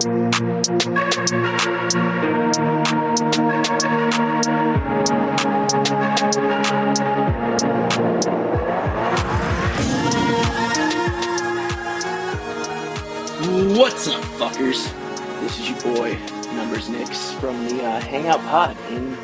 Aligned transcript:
What's 0.00 0.16
up, 14.08 14.22
fuckers? 14.38 14.90
This 15.42 15.60
is 15.60 15.68
your 15.68 15.78
boy, 15.94 16.16
Numbers 16.54 16.88
Nix, 16.88 17.32
from 17.32 17.62
the 17.68 17.84
uh, 17.84 18.00
Hangout 18.00 18.40
Pod, 18.44 18.78
and 18.88 19.14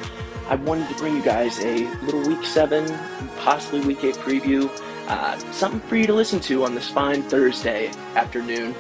I 0.49 0.57
wanted 0.57 0.91
to 0.91 0.95
bring 0.97 1.17
you 1.17 1.23
guys 1.23 1.59
a 1.61 1.87
little 2.03 2.21
Week 2.29 2.45
7, 2.45 2.87
possibly 3.39 3.81
Week 3.81 4.05
8 4.05 4.15
preview. 4.17 4.69
Uh, 5.09 5.39
something 5.53 5.81
for 5.89 5.97
you 5.97 6.07
to 6.07 6.13
listen 6.13 6.39
to 6.41 6.65
on 6.65 6.75
this 6.75 6.91
fine 6.91 7.23
Thursday 7.23 7.89
afternoon. 8.15 8.75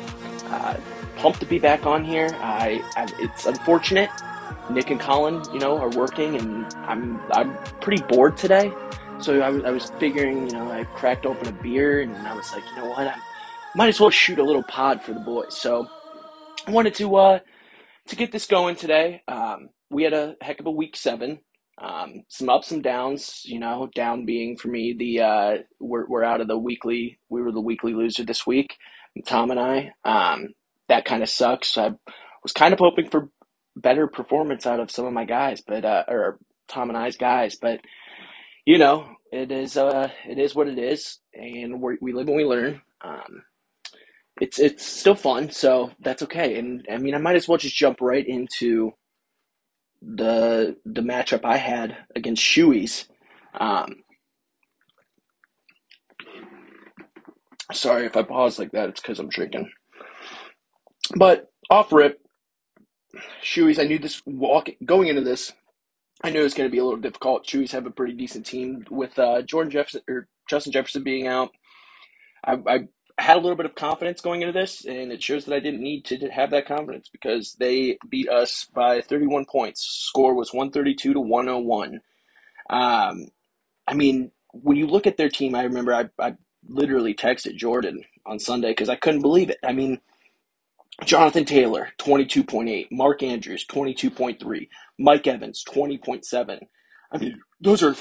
Uh, 0.48 0.76
pumped 1.16 1.40
to 1.40 1.46
be 1.46 1.58
back 1.58 1.86
on 1.86 2.04
here. 2.04 2.28
I, 2.34 2.82
I, 2.96 3.06
it's 3.18 3.46
unfortunate. 3.46 4.10
Nick 4.70 4.90
and 4.90 5.00
Colin, 5.00 5.42
you 5.52 5.60
know, 5.60 5.78
are 5.78 5.90
working, 5.90 6.36
and 6.36 6.66
I'm 6.74 7.20
I'm 7.32 7.56
pretty 7.80 8.02
bored 8.02 8.36
today. 8.36 8.72
So 9.18 9.40
I 9.40 9.48
was, 9.48 9.64
I 9.64 9.70
was 9.70 9.90
figuring, 9.98 10.46
you 10.48 10.52
know, 10.52 10.70
I 10.70 10.84
cracked 10.84 11.24
open 11.24 11.48
a 11.48 11.52
beer, 11.52 12.00
and 12.00 12.14
I 12.16 12.34
was 12.34 12.52
like, 12.52 12.64
you 12.70 12.76
know 12.76 12.86
what, 12.86 13.06
I 13.06 13.16
might 13.74 13.88
as 13.88 14.00
well 14.00 14.10
shoot 14.10 14.38
a 14.38 14.42
little 14.42 14.64
pod 14.64 15.02
for 15.02 15.12
the 15.12 15.20
boys. 15.20 15.56
So 15.56 15.86
I 16.66 16.70
wanted 16.70 16.94
to 16.96 17.16
uh, 17.16 17.38
to 18.08 18.16
get 18.16 18.32
this 18.32 18.46
going 18.46 18.76
today. 18.76 19.22
Um, 19.28 19.70
we 19.90 20.02
had 20.02 20.12
a 20.12 20.34
heck 20.40 20.60
of 20.60 20.66
a 20.66 20.70
week 20.70 20.96
seven. 20.96 21.40
Um, 21.78 22.24
some 22.28 22.48
ups 22.48 22.70
and 22.70 22.82
downs, 22.82 23.42
you 23.44 23.60
know, 23.60 23.90
down 23.94 24.24
being 24.24 24.56
for 24.56 24.68
me 24.68 24.94
the 24.98 25.20
uh, 25.20 25.54
we're 25.78 26.06
we're 26.08 26.24
out 26.24 26.40
of 26.40 26.48
the 26.48 26.58
weekly. 26.58 27.18
We 27.28 27.42
were 27.42 27.52
the 27.52 27.60
weekly 27.60 27.92
loser 27.92 28.24
this 28.24 28.46
week, 28.46 28.76
Tom 29.26 29.50
and 29.50 29.60
I. 29.60 29.92
Um, 30.04 30.54
that 30.88 31.04
kind 31.04 31.22
of 31.22 31.28
sucks. 31.28 31.76
I 31.78 31.92
was 32.42 32.52
kind 32.52 32.72
of 32.72 32.78
hoping 32.80 33.08
for 33.08 33.30
better 33.76 34.06
performance 34.06 34.66
out 34.66 34.80
of 34.80 34.90
some 34.90 35.06
of 35.06 35.12
my 35.12 35.24
guys, 35.24 35.62
but 35.66 35.84
uh, 35.84 36.04
or 36.08 36.38
Tom 36.68 36.88
and 36.90 36.98
I's 36.98 37.16
guys, 37.16 37.56
but 37.56 37.80
you 38.64 38.78
know, 38.78 39.06
it 39.32 39.50
is 39.52 39.76
uh, 39.76 40.10
it 40.28 40.38
is 40.38 40.54
what 40.54 40.68
it 40.68 40.78
is, 40.78 41.18
and 41.34 41.80
we 41.80 42.12
live 42.12 42.28
and 42.28 42.36
we 42.36 42.44
learn. 42.44 42.82
Um, 43.02 43.44
it's 44.40 44.58
it's 44.58 44.84
still 44.84 45.14
fun, 45.14 45.50
so 45.50 45.90
that's 46.00 46.22
okay. 46.24 46.58
And 46.58 46.86
I 46.90 46.98
mean, 46.98 47.14
I 47.14 47.18
might 47.18 47.36
as 47.36 47.48
well 47.48 47.58
just 47.58 47.76
jump 47.76 48.00
right 48.00 48.26
into 48.26 48.92
the 50.02 50.76
the 50.84 51.00
matchup 51.00 51.44
I 51.44 51.56
had 51.56 51.96
against 52.14 52.42
Shoeys. 52.42 53.06
Um, 53.58 53.96
sorry 57.72 58.06
if 58.06 58.16
I 58.16 58.22
pause 58.22 58.58
like 58.58 58.72
that; 58.72 58.90
it's 58.90 59.00
because 59.00 59.18
I'm 59.18 59.28
drinking. 59.28 59.70
But 61.14 61.50
off 61.70 61.92
rip, 61.92 62.20
Shoeys. 63.42 63.78
I 63.78 63.84
knew 63.84 63.98
this 63.98 64.22
walk 64.26 64.68
going 64.84 65.08
into 65.08 65.22
this. 65.22 65.52
I 66.22 66.30
knew 66.30 66.40
it 66.40 66.44
was 66.44 66.54
going 66.54 66.68
to 66.68 66.72
be 66.72 66.78
a 66.78 66.84
little 66.84 67.00
difficult. 67.00 67.46
Shoeys 67.46 67.72
have 67.72 67.86
a 67.86 67.90
pretty 67.90 68.14
decent 68.14 68.46
team 68.46 68.84
with 68.90 69.18
uh, 69.18 69.42
Jordan 69.42 69.70
Jefferson 69.70 70.00
or 70.08 70.28
Justin 70.48 70.72
Jefferson 70.72 71.02
being 71.02 71.26
out. 71.26 71.50
I, 72.44 72.58
I 72.66 72.78
had 73.18 73.36
a 73.36 73.40
little 73.40 73.56
bit 73.56 73.66
of 73.66 73.74
confidence 73.74 74.20
going 74.20 74.42
into 74.42 74.52
this, 74.52 74.84
and 74.84 75.12
it 75.12 75.22
shows 75.22 75.44
that 75.44 75.54
I 75.54 75.60
didn't 75.60 75.82
need 75.82 76.04
to 76.06 76.28
have 76.28 76.50
that 76.50 76.66
confidence 76.66 77.08
because 77.10 77.54
they 77.58 77.98
beat 78.08 78.28
us 78.28 78.66
by 78.74 79.00
31 79.00 79.46
points. 79.46 79.82
Score 79.82 80.34
was 80.34 80.52
132 80.52 81.14
to 81.14 81.20
101. 81.20 82.00
Um, 82.68 83.28
I 83.86 83.94
mean, 83.94 84.32
when 84.52 84.76
you 84.76 84.86
look 84.86 85.06
at 85.06 85.16
their 85.16 85.28
team, 85.28 85.54
I 85.54 85.64
remember 85.64 85.94
I, 85.94 86.08
I 86.18 86.34
literally 86.68 87.14
texted 87.14 87.56
Jordan 87.56 88.02
on 88.24 88.38
Sunday 88.38 88.70
because 88.70 88.88
I 88.88 88.96
couldn't 88.96 89.22
believe 89.22 89.50
it. 89.50 89.58
I 89.64 89.72
mean, 89.72 90.00
Jonathan 91.04 91.44
Taylor, 91.44 91.90
22.8. 91.98 92.88
Mark 92.90 93.22
Andrews, 93.22 93.66
22.3. 93.66 94.68
Mike 94.98 95.26
Evans, 95.26 95.62
20.7. 95.68 96.60
I 97.12 97.18
mean, 97.18 97.40
those 97.60 97.82
are 97.82 97.94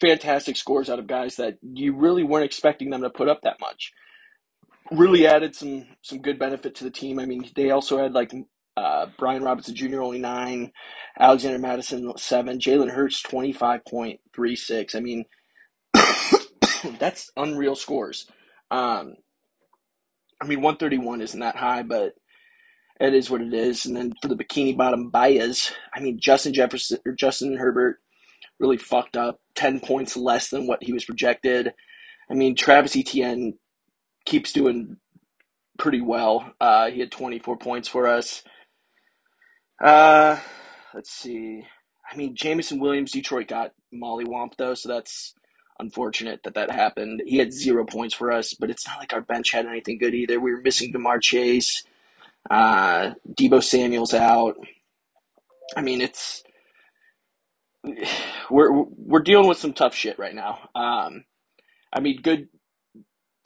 fantastic 0.00 0.56
scores 0.56 0.88
out 0.88 0.98
of 0.98 1.06
guys 1.06 1.36
that 1.36 1.58
you 1.62 1.94
really 1.94 2.22
weren't 2.22 2.44
expecting 2.44 2.90
them 2.90 3.02
to 3.02 3.10
put 3.10 3.28
up 3.28 3.42
that 3.42 3.60
much 3.60 3.92
really 4.90 5.26
added 5.26 5.54
some 5.54 5.86
some 6.02 6.20
good 6.20 6.38
benefit 6.38 6.74
to 6.76 6.84
the 6.84 6.90
team. 6.90 7.18
I 7.18 7.26
mean, 7.26 7.48
they 7.54 7.70
also 7.70 7.98
had 7.98 8.12
like 8.12 8.32
uh, 8.76 9.06
Brian 9.18 9.42
Robinson 9.42 9.74
Jr. 9.74 10.02
only 10.02 10.18
nine, 10.18 10.72
Alexander 11.18 11.58
Mattison 11.58 12.12
seven, 12.16 12.58
Jalen 12.58 12.90
Hurts 12.90 13.22
twenty 13.22 13.52
five 13.52 13.84
point 13.84 14.20
three 14.34 14.56
six. 14.56 14.94
I 14.94 15.00
mean, 15.00 15.24
that's 16.98 17.30
unreal 17.36 17.74
scores. 17.74 18.26
Um, 18.70 19.14
I 20.40 20.46
mean, 20.46 20.60
one 20.60 20.76
thirty 20.76 20.98
one 20.98 21.20
isn't 21.20 21.40
that 21.40 21.56
high, 21.56 21.82
but 21.82 22.14
it 23.00 23.14
is 23.14 23.30
what 23.30 23.40
it 23.40 23.54
is. 23.54 23.86
And 23.86 23.96
then 23.96 24.12
for 24.20 24.28
the 24.28 24.36
bikini 24.36 24.76
bottom 24.76 25.10
bias, 25.10 25.72
I 25.94 26.00
mean, 26.00 26.18
Justin 26.20 26.52
Jefferson 26.52 26.98
or 27.06 27.12
Justin 27.12 27.56
Herbert 27.56 27.98
really 28.58 28.76
fucked 28.76 29.16
up. 29.16 29.40
Ten 29.54 29.80
points 29.80 30.16
less 30.16 30.48
than 30.48 30.66
what 30.66 30.82
he 30.82 30.92
was 30.92 31.04
projected. 31.04 31.72
I 32.30 32.34
mean, 32.34 32.54
Travis 32.54 32.96
Etienne 32.96 33.54
keeps 34.26 34.52
doing 34.52 34.96
pretty 35.78 36.00
well. 36.00 36.52
Uh, 36.60 36.90
he 36.90 37.00
had 37.00 37.10
24 37.10 37.56
points 37.56 37.88
for 37.88 38.06
us. 38.06 38.42
Uh, 39.82 40.38
let's 40.92 41.10
see. 41.10 41.64
I 42.10 42.16
mean, 42.16 42.34
Jameson 42.34 42.80
Williams, 42.80 43.12
Detroit 43.12 43.48
got 43.48 43.72
mollywomp 43.94 44.52
though, 44.56 44.74
so 44.74 44.88
that's 44.88 45.34
unfortunate 45.78 46.40
that 46.44 46.54
that 46.54 46.70
happened. 46.70 47.22
He 47.26 47.38
had 47.38 47.52
zero 47.52 47.84
points 47.84 48.14
for 48.14 48.32
us, 48.32 48.54
but 48.54 48.70
it's 48.70 48.86
not 48.86 48.98
like 48.98 49.12
our 49.12 49.20
bench 49.20 49.52
had 49.52 49.66
anything 49.66 49.98
good 49.98 50.14
either. 50.14 50.40
We 50.40 50.52
were 50.52 50.60
missing 50.60 50.92
DeMar 50.92 51.20
Chase. 51.20 51.84
Uh, 52.50 53.12
Deebo 53.38 53.62
Samuel's 53.62 54.14
out. 54.14 54.56
I 55.76 55.82
mean, 55.82 56.00
it's 56.00 56.42
we're 58.50 58.72
we're 58.96 59.20
dealing 59.20 59.48
with 59.48 59.58
some 59.58 59.72
tough 59.72 59.94
shit 59.94 60.18
right 60.18 60.34
now. 60.34 60.68
Um, 60.74 61.24
I 61.92 62.00
mean, 62.00 62.20
good 62.22 62.48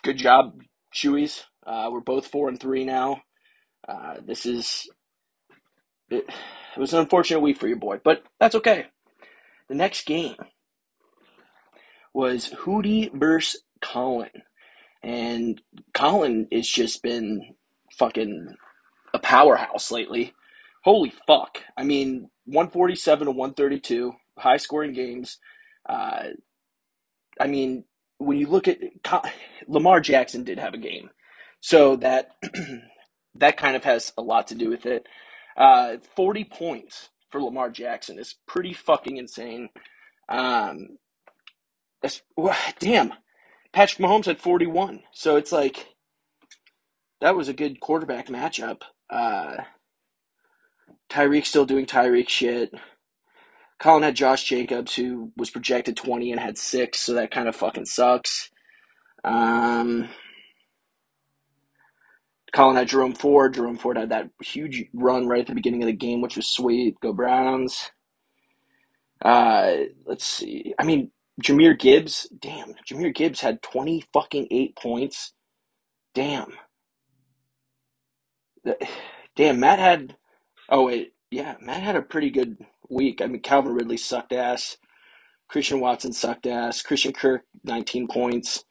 good 0.03 0.19
job 0.19 0.61
Chewies. 0.95 1.43
Uh, 1.67 1.89
we're 1.93 2.01
both 2.01 2.27
four 2.27 2.49
and 2.49 2.59
three 2.59 2.85
now. 2.85 3.23
Uh, 3.87 4.17
this 4.25 4.47
is 4.47 4.89
it, 6.11 6.25
it 6.77 6.81
was 6.81 6.93
an 6.93 7.01
unfortunate 7.01 7.41
week 7.41 7.59
for 7.59 7.69
your 7.69 7.79
boy, 7.79 7.99
but 8.03 8.23
that's 8.39 8.55
okay. 8.55 8.87
The 9.69 9.75
next 9.75 10.07
game 10.07 10.37
was 12.15 12.51
Hootie 12.51 13.11
versus 13.13 13.63
Colin, 13.81 14.31
and 15.03 15.61
Colin 15.95 16.47
has 16.53 16.69
just 16.69 17.03
been 17.03 17.55
fucking 17.99 18.55
powerhouse 19.33 19.91
lately. 19.93 20.35
Holy 20.85 21.13
fuck! 21.27 21.61
I 21.77 21.85
mean, 21.85 22.31
one 22.47 22.71
forty 22.71 22.97
seven 22.97 23.27
to 23.27 23.33
one 23.33 23.55
thirty 23.55 23.81
two, 23.81 24.15
high 24.39 24.59
scoring 24.59 24.93
games. 24.93 25.39
Uh, 25.89 26.25
I 27.41 27.49
mean, 27.49 27.85
when 28.19 28.39
you 28.39 28.47
look 28.49 28.69
at 28.69 28.79
Lamar 29.69 30.01
Jackson 30.01 30.45
did 30.45 30.59
have 30.59 30.75
a 30.75 30.79
game, 30.79 31.11
so 31.61 31.97
that 31.97 32.33
that 33.37 33.57
kind 33.57 33.77
of 33.77 33.85
has 33.85 34.13
a 34.19 34.23
lot 34.23 34.49
to 34.49 34.55
do 34.55 34.71
with 34.71 34.87
it. 34.87 35.07
Uh, 35.57 35.97
Forty 36.17 36.45
points 36.45 37.11
for 37.31 37.43
Lamar 37.43 37.71
Jackson 37.71 38.19
is 38.19 38.37
pretty 38.47 38.75
fucking 38.75 39.17
insane. 39.19 39.71
Um, 40.29 40.99
that's 42.03 42.23
damn. 42.81 43.15
Patrick 43.73 44.07
Mahomes 44.07 44.27
had 44.27 44.41
forty 44.41 44.67
one, 44.67 45.03
so 45.13 45.37
it's 45.37 45.53
like 45.53 45.89
that 47.21 47.37
was 47.37 47.49
a 47.49 47.55
good 47.55 47.81
quarterback 47.81 48.29
matchup. 48.29 48.83
Uh, 49.13 49.65
Tyreek 51.11 51.47
still 51.47 51.67
doing 51.67 51.87
Tyreek 51.87 52.29
shit. 52.29 52.73
Colin 53.81 54.05
had 54.05 54.17
Josh 54.17 54.45
Jacobs, 54.45 54.95
who 54.95 55.33
was 55.37 55.51
projected 55.51 55.97
20 55.97 56.33
and 56.33 56.41
had 56.41 56.59
six, 56.59 57.01
so 57.01 57.15
that 57.15 57.33
kind 57.33 57.49
of 57.49 57.57
fucking 57.57 57.87
sucks. 57.87 58.51
Um, 59.25 60.09
Colin 62.55 62.77
had 62.77 62.89
Jerome 62.89 63.15
Ford. 63.15 63.55
Jerome 63.55 63.79
Ford 63.79 63.97
had 63.99 64.11
that 64.11 64.31
huge 64.43 64.85
run 64.95 65.27
right 65.29 65.41
at 65.41 65.47
the 65.47 65.55
beginning 65.55 65.83
of 65.83 65.89
the 65.89 65.93
game, 65.93 66.21
which 66.21 66.37
was 66.37 66.49
sweet. 66.49 66.97
Go 67.01 67.13
Browns. 67.13 67.91
Uh, 69.25 69.75
let's 70.07 70.25
see. 70.27 70.75
I 70.79 70.85
mean, 70.85 71.11
Jahmyr 71.43 71.79
Gibbs. 71.79 72.29
Damn, 72.39 72.75
Jahmyr 72.91 73.15
Gibbs 73.15 73.41
had 73.41 73.63
20 73.63 74.05
fucking 74.13 74.49
eight 74.51 74.77
points. 74.77 75.33
Damn. 76.15 76.53
Damn, 79.37 79.61
Matt 79.61 79.79
had. 79.79 80.17
Oh, 80.69 80.87
wait. 80.87 81.13
Yeah, 81.31 81.57
Matt 81.61 81.83
had 81.83 81.97
a 81.97 82.03
pretty 82.03 82.31
good 82.31 82.59
week. 82.89 83.21
I 83.23 83.27
mean, 83.27 83.41
Calvin 83.41 83.75
Ridley 83.75 83.97
sucked 83.97 84.33
ass. 84.33 84.77
Christian 85.49 85.81
Watson 85.81 86.13
sucked 86.13 86.47
ass. 86.47 86.83
Christian 86.83 87.13
Kirk, 87.13 87.43
19 87.65 88.09
points. 88.09 88.65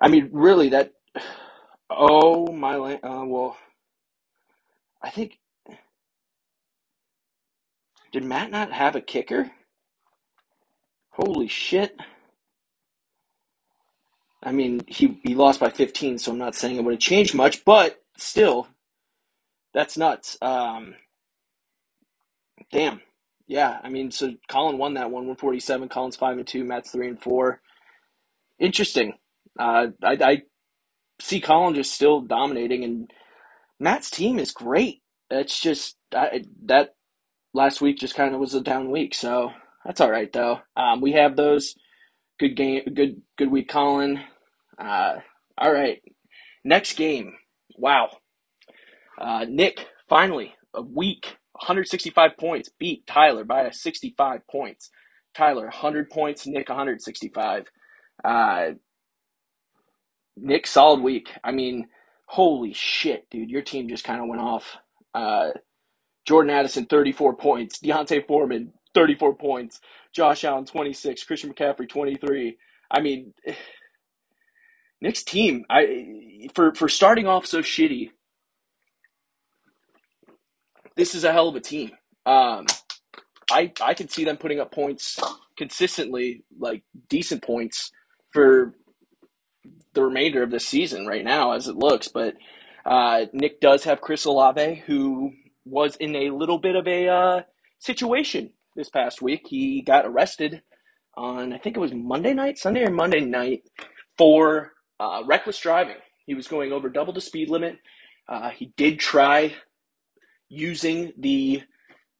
I 0.00 0.08
mean, 0.08 0.30
really, 0.32 0.70
that. 0.70 0.92
Oh, 1.88 2.48
my. 2.48 2.74
Uh, 2.96 3.24
well, 3.26 3.56
I 5.00 5.08
think. 5.10 5.38
Did 8.10 8.24
Matt 8.24 8.50
not 8.50 8.72
have 8.72 8.96
a 8.96 9.00
kicker? 9.00 9.52
Holy 11.10 11.46
shit. 11.46 11.96
I 14.42 14.52
mean, 14.52 14.80
he, 14.88 15.20
he 15.22 15.36
lost 15.36 15.60
by 15.60 15.70
15, 15.70 16.18
so 16.18 16.32
I'm 16.32 16.38
not 16.38 16.56
saying 16.56 16.76
it 16.76 16.84
would 16.84 16.94
have 16.94 17.00
changed 17.00 17.34
much, 17.34 17.64
but 17.64 18.02
still, 18.16 18.66
that's 19.76 19.98
nuts. 19.98 20.38
Um, 20.40 20.94
damn. 22.72 23.02
Yeah, 23.46 23.78
I 23.84 23.90
mean, 23.90 24.10
so 24.10 24.32
Colin 24.48 24.78
won 24.78 24.94
that 24.94 25.10
one, 25.10 25.26
147. 25.26 25.88
Colin's 25.90 26.16
5 26.16 26.38
and 26.38 26.46
2, 26.46 26.64
Matt's 26.64 26.90
3 26.90 27.08
and 27.10 27.22
4. 27.22 27.60
Interesting. 28.58 29.12
Uh, 29.58 29.88
I, 30.02 30.12
I 30.20 30.42
see 31.20 31.40
Colin 31.42 31.74
just 31.74 31.92
still 31.92 32.22
dominating, 32.22 32.84
and 32.84 33.10
Matt's 33.78 34.10
team 34.10 34.38
is 34.38 34.50
great. 34.50 35.02
It's 35.30 35.60
just 35.60 35.96
I, 36.14 36.44
that 36.64 36.94
last 37.52 37.80
week 37.82 37.98
just 37.98 38.14
kind 38.14 38.34
of 38.34 38.40
was 38.40 38.54
a 38.54 38.62
down 38.62 38.90
week, 38.90 39.14
so 39.14 39.50
that's 39.84 40.00
all 40.00 40.10
right 40.10 40.32
though. 40.32 40.60
Um, 40.76 41.00
we 41.00 41.12
have 41.12 41.36
those 41.36 41.74
good 42.38 42.56
game, 42.56 42.82
good 42.94 43.22
good 43.36 43.50
week, 43.50 43.68
Colin. 43.68 44.20
Uh, 44.78 45.16
all 45.58 45.72
right, 45.72 46.02
next 46.64 46.94
game. 46.94 47.34
Wow, 47.76 48.10
uh, 49.18 49.46
Nick 49.48 49.86
finally 50.08 50.54
a 50.74 50.82
week, 50.82 51.36
165 51.52 52.36
points, 52.38 52.70
beat 52.78 53.06
Tyler 53.06 53.44
by 53.44 53.62
a 53.62 53.72
65 53.72 54.40
points. 54.50 54.90
Tyler 55.34 55.64
100 55.64 56.10
points, 56.10 56.46
Nick 56.46 56.68
165. 56.68 57.64
Uh, 58.24 58.70
Nick, 60.36 60.66
solid 60.66 61.00
week. 61.02 61.30
I 61.44 61.52
mean, 61.52 61.88
holy 62.26 62.72
shit, 62.72 63.26
dude, 63.30 63.50
your 63.50 63.62
team 63.62 63.88
just 63.88 64.04
kind 64.04 64.20
of 64.20 64.28
went 64.28 64.42
off. 64.42 64.76
Uh, 65.14 65.50
Jordan 66.26 66.50
Addison, 66.50 66.86
34 66.86 67.36
points. 67.36 67.78
D'Onta 67.80 68.26
Foreman, 68.26 68.72
34 68.94 69.36
points. 69.36 69.80
Josh 70.14 70.44
Allen, 70.44 70.66
26. 70.66 71.24
Christian 71.24 71.52
McCaffrey, 71.52 71.88
23. 71.88 72.56
I 72.90 73.00
mean, 73.00 73.34
Nick's 75.00 75.22
team, 75.22 75.64
I 75.70 76.48
for 76.54 76.74
for 76.74 76.88
starting 76.88 77.26
off 77.26 77.46
so 77.46 77.60
shitty, 77.60 78.10
this 80.96 81.14
is 81.14 81.24
a 81.24 81.32
hell 81.32 81.48
of 81.48 81.56
a 81.56 81.60
team. 81.60 81.92
Um, 82.26 82.66
I 83.50 83.72
I 83.80 83.94
can 83.94 84.08
see 84.08 84.24
them 84.24 84.36
putting 84.36 84.60
up 84.60 84.72
points 84.72 85.18
consistently, 85.56 86.44
like 86.58 86.82
decent 87.08 87.42
points 87.42 87.92
for 88.32 88.74
the 89.94 90.02
remainder 90.02 90.42
of 90.42 90.50
the 90.50 90.60
season 90.60 91.06
right 91.06 91.24
now 91.24 91.52
as 91.52 91.68
it 91.68 91.76
looks. 91.76 92.08
But 92.08 92.34
uh, 92.84 93.26
Nick 93.32 93.60
does 93.60 93.84
have 93.84 94.00
Chris 94.00 94.24
Olave, 94.24 94.82
who 94.86 95.32
was 95.64 95.96
in 95.96 96.14
a 96.14 96.30
little 96.30 96.58
bit 96.58 96.76
of 96.76 96.86
a 96.86 97.08
uh, 97.08 97.40
situation 97.78 98.50
this 98.76 98.88
past 98.90 99.22
week. 99.22 99.46
He 99.48 99.82
got 99.82 100.06
arrested 100.06 100.62
on, 101.16 101.52
I 101.52 101.58
think 101.58 101.76
it 101.76 101.80
was 101.80 101.94
Monday 101.94 102.34
night, 102.34 102.58
Sunday 102.58 102.84
or 102.84 102.90
Monday 102.90 103.20
night, 103.20 103.62
for 104.18 104.72
uh, 105.00 105.22
reckless 105.26 105.58
driving. 105.58 105.96
He 106.26 106.34
was 106.34 106.46
going 106.48 106.72
over 106.72 106.88
double 106.88 107.12
the 107.12 107.20
speed 107.20 107.50
limit. 107.50 107.78
Uh, 108.28 108.50
he 108.50 108.72
did 108.76 108.98
try 109.00 109.54
using 110.48 111.12
the, 111.18 111.62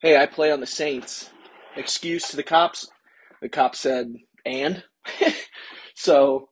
hey, 0.00 0.16
I 0.16 0.26
play 0.26 0.50
on 0.50 0.60
the 0.60 0.66
Saints 0.66 1.30
excuse 1.76 2.28
to 2.28 2.36
the 2.36 2.42
cops. 2.42 2.88
The 3.40 3.48
cop 3.48 3.76
said, 3.76 4.14
and? 4.44 4.82
so 5.94 6.48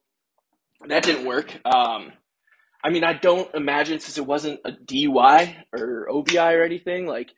that 0.86 1.02
didn't 1.02 1.26
work. 1.26 1.54
Um, 1.64 2.12
I 2.82 2.90
mean, 2.90 3.04
I 3.04 3.14
don't 3.14 3.52
imagine 3.54 3.98
since 3.98 4.18
it 4.18 4.26
wasn't 4.26 4.60
a 4.64 4.72
DUI 4.72 5.54
or 5.72 6.06
OBI 6.10 6.54
or 6.54 6.62
anything 6.62 7.06
like 7.06 7.30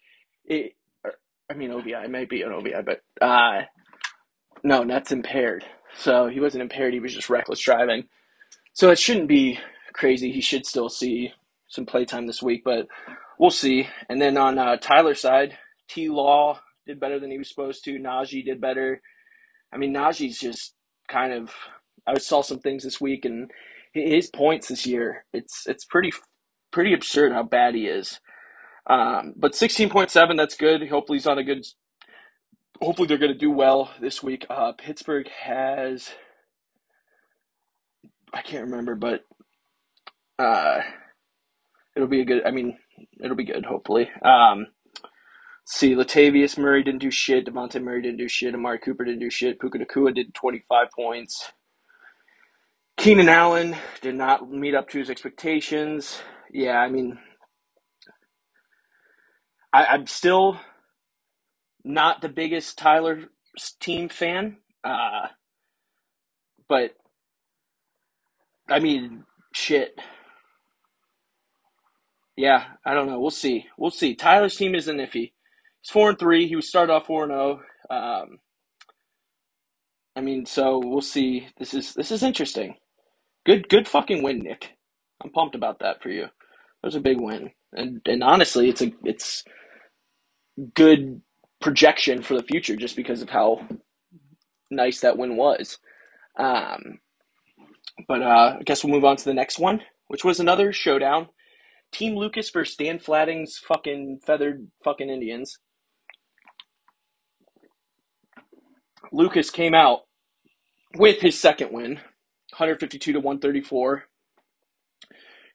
it. 0.44 0.72
Or, 1.04 1.12
I 1.50 1.54
mean, 1.54 1.70
OBI 1.70 2.08
might 2.08 2.28
be 2.28 2.42
an 2.42 2.52
OBI, 2.52 2.82
but 2.84 3.00
uh, 3.24 3.62
no, 4.64 4.84
that's 4.84 5.12
impaired. 5.12 5.64
So 5.96 6.26
he 6.26 6.40
wasn't 6.40 6.62
impaired; 6.62 6.92
he 6.92 7.00
was 7.00 7.14
just 7.14 7.30
reckless 7.30 7.60
driving. 7.60 8.08
So 8.72 8.90
it 8.90 8.98
shouldn't 8.98 9.28
be 9.28 9.58
crazy. 9.92 10.32
He 10.32 10.40
should 10.40 10.66
still 10.66 10.88
see 10.88 11.32
some 11.68 11.86
playtime 11.86 12.26
this 12.26 12.42
week, 12.42 12.62
but 12.64 12.88
we'll 13.38 13.50
see. 13.50 13.88
And 14.08 14.20
then 14.20 14.36
on 14.36 14.58
uh, 14.58 14.76
Tyler's 14.76 15.20
side, 15.20 15.58
T 15.88 16.08
Law 16.08 16.60
did 16.86 17.00
better 17.00 17.18
than 17.18 17.30
he 17.30 17.38
was 17.38 17.48
supposed 17.48 17.84
to. 17.84 17.98
Najee 17.98 18.44
did 18.44 18.60
better. 18.60 19.00
I 19.72 19.78
mean, 19.78 19.94
Najee's 19.94 20.38
just 20.38 20.74
kind 21.08 21.32
of. 21.32 21.50
I 22.06 22.16
saw 22.18 22.42
some 22.42 22.60
things 22.60 22.84
this 22.84 23.00
week, 23.00 23.24
and 23.24 23.50
his 23.92 24.28
points 24.28 24.68
this 24.68 24.86
year, 24.86 25.24
it's 25.32 25.66
it's 25.66 25.84
pretty 25.84 26.12
pretty 26.70 26.94
absurd 26.94 27.32
how 27.32 27.42
bad 27.42 27.74
he 27.74 27.86
is. 27.86 28.20
Um, 28.88 29.34
but 29.36 29.52
16.7, 29.52 30.36
that's 30.36 30.56
good. 30.56 30.88
Hopefully 30.88 31.18
he's 31.18 31.26
on 31.26 31.38
a 31.38 31.44
good. 31.44 31.66
Hopefully 32.80 33.08
they're 33.08 33.18
going 33.18 33.32
to 33.32 33.38
do 33.38 33.50
well 33.50 33.90
this 34.00 34.22
week. 34.22 34.46
Uh, 34.48 34.72
Pittsburgh 34.72 35.28
has. 35.28 36.10
I 38.32 38.42
can't 38.42 38.66
remember, 38.70 38.94
but 38.94 39.24
uh, 40.38 40.80
it'll 41.96 42.08
be 42.08 42.20
a 42.20 42.24
good. 42.24 42.46
I 42.46 42.50
mean, 42.50 42.78
it'll 43.22 43.36
be 43.36 43.44
good. 43.44 43.64
Hopefully. 43.64 44.10
Um, 44.22 44.66
see, 45.64 45.94
Latavius 45.94 46.58
Murray 46.58 46.82
didn't 46.82 47.00
do 47.02 47.10
shit. 47.10 47.46
Devontae 47.46 47.82
Murray 47.82 48.02
didn't 48.02 48.18
do 48.18 48.28
shit. 48.28 48.54
Amari 48.54 48.78
Cooper 48.78 49.04
didn't 49.04 49.20
do 49.20 49.30
shit. 49.30 49.60
Puka 49.60 49.78
Nacua 49.78 50.14
did 50.14 50.34
25 50.34 50.88
points. 50.94 51.52
Keenan 52.96 53.28
Allen 53.28 53.76
did 54.00 54.14
not 54.14 54.50
meet 54.50 54.74
up 54.74 54.88
to 54.90 54.98
his 54.98 55.10
expectations. 55.10 56.20
Yeah, 56.50 56.78
I 56.78 56.88
mean, 56.88 57.18
I, 59.72 59.94
am 59.94 60.06
still 60.06 60.58
not 61.84 62.22
the 62.22 62.28
biggest 62.28 62.78
Tyler 62.78 63.24
team 63.80 64.08
fan, 64.08 64.56
uh, 64.82 65.28
but 66.68 66.92
I 68.68 68.80
mean, 68.80 69.24
shit. 69.52 69.98
Yeah, 72.36 72.64
I 72.86 72.94
don't 72.94 73.08
know. 73.08 73.20
We'll 73.20 73.30
see. 73.30 73.66
We'll 73.78 73.92
see. 73.92 74.16
Tyler's 74.16 74.56
team 74.56 74.74
isn't 74.74 74.98
iffy. 74.98 75.32
He's 75.82 75.92
four 75.92 76.10
and 76.10 76.18
three. 76.18 76.48
He 76.48 76.56
was 76.56 76.68
started 76.68 76.92
off 76.92 77.06
four 77.06 77.24
and 77.24 77.32
zero. 77.32 77.62
Oh. 77.90 77.96
Um, 77.96 78.38
I 80.16 80.20
mean, 80.22 80.46
so 80.46 80.80
we'll 80.84 81.00
see. 81.02 81.48
This 81.58 81.74
is 81.74 81.94
this 81.94 82.10
is 82.10 82.22
interesting. 82.22 82.76
Good, 83.46 83.68
good 83.68 83.88
fucking 83.88 84.22
win, 84.22 84.40
Nick. 84.40 84.72
I'm 85.22 85.30
pumped 85.32 85.54
about 85.56 85.80
that 85.80 86.02
for 86.02 86.10
you. 86.10 86.22
That 86.24 86.88
was 86.88 86.96
a 86.96 87.00
big 87.00 87.20
win, 87.20 87.50
and 87.72 88.00
and 88.06 88.22
honestly, 88.24 88.68
it's 88.68 88.82
a 88.82 88.92
it's 89.04 89.44
good 90.74 91.22
projection 91.60 92.22
for 92.22 92.34
the 92.36 92.42
future 92.44 92.76
just 92.76 92.96
because 92.96 93.22
of 93.22 93.30
how 93.30 93.66
nice 94.70 95.00
that 95.00 95.18
win 95.18 95.36
was. 95.36 95.78
Um, 96.38 97.00
but 98.08 98.22
uh, 98.22 98.56
I 98.60 98.62
guess 98.64 98.84
we'll 98.84 98.94
move 98.94 99.04
on 99.04 99.16
to 99.16 99.24
the 99.24 99.34
next 99.34 99.58
one, 99.58 99.82
which 100.08 100.24
was 100.24 100.40
another 100.40 100.72
showdown. 100.72 101.28
Team 101.92 102.16
Lucas 102.16 102.50
versus 102.50 102.76
Dan 102.76 102.98
Flatting's 102.98 103.58
fucking 103.58 104.20
feathered 104.26 104.68
fucking 104.84 105.10
Indians. 105.10 105.58
Lucas 109.12 109.50
came 109.50 109.74
out 109.74 110.00
with 110.96 111.20
his 111.20 111.38
second 111.38 111.72
win, 111.72 111.94
152 111.94 113.12
to 113.12 113.20
134. 113.20 114.04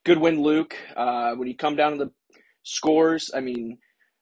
Good 0.03 0.19
win, 0.19 0.41
Luke. 0.41 0.75
Uh, 0.95 1.33
when 1.35 1.47
you 1.47 1.55
come 1.55 1.75
down 1.75 1.93
to 1.93 2.05
the 2.05 2.11
scores, 2.63 3.29
I 3.35 3.39
mean, 3.41 3.77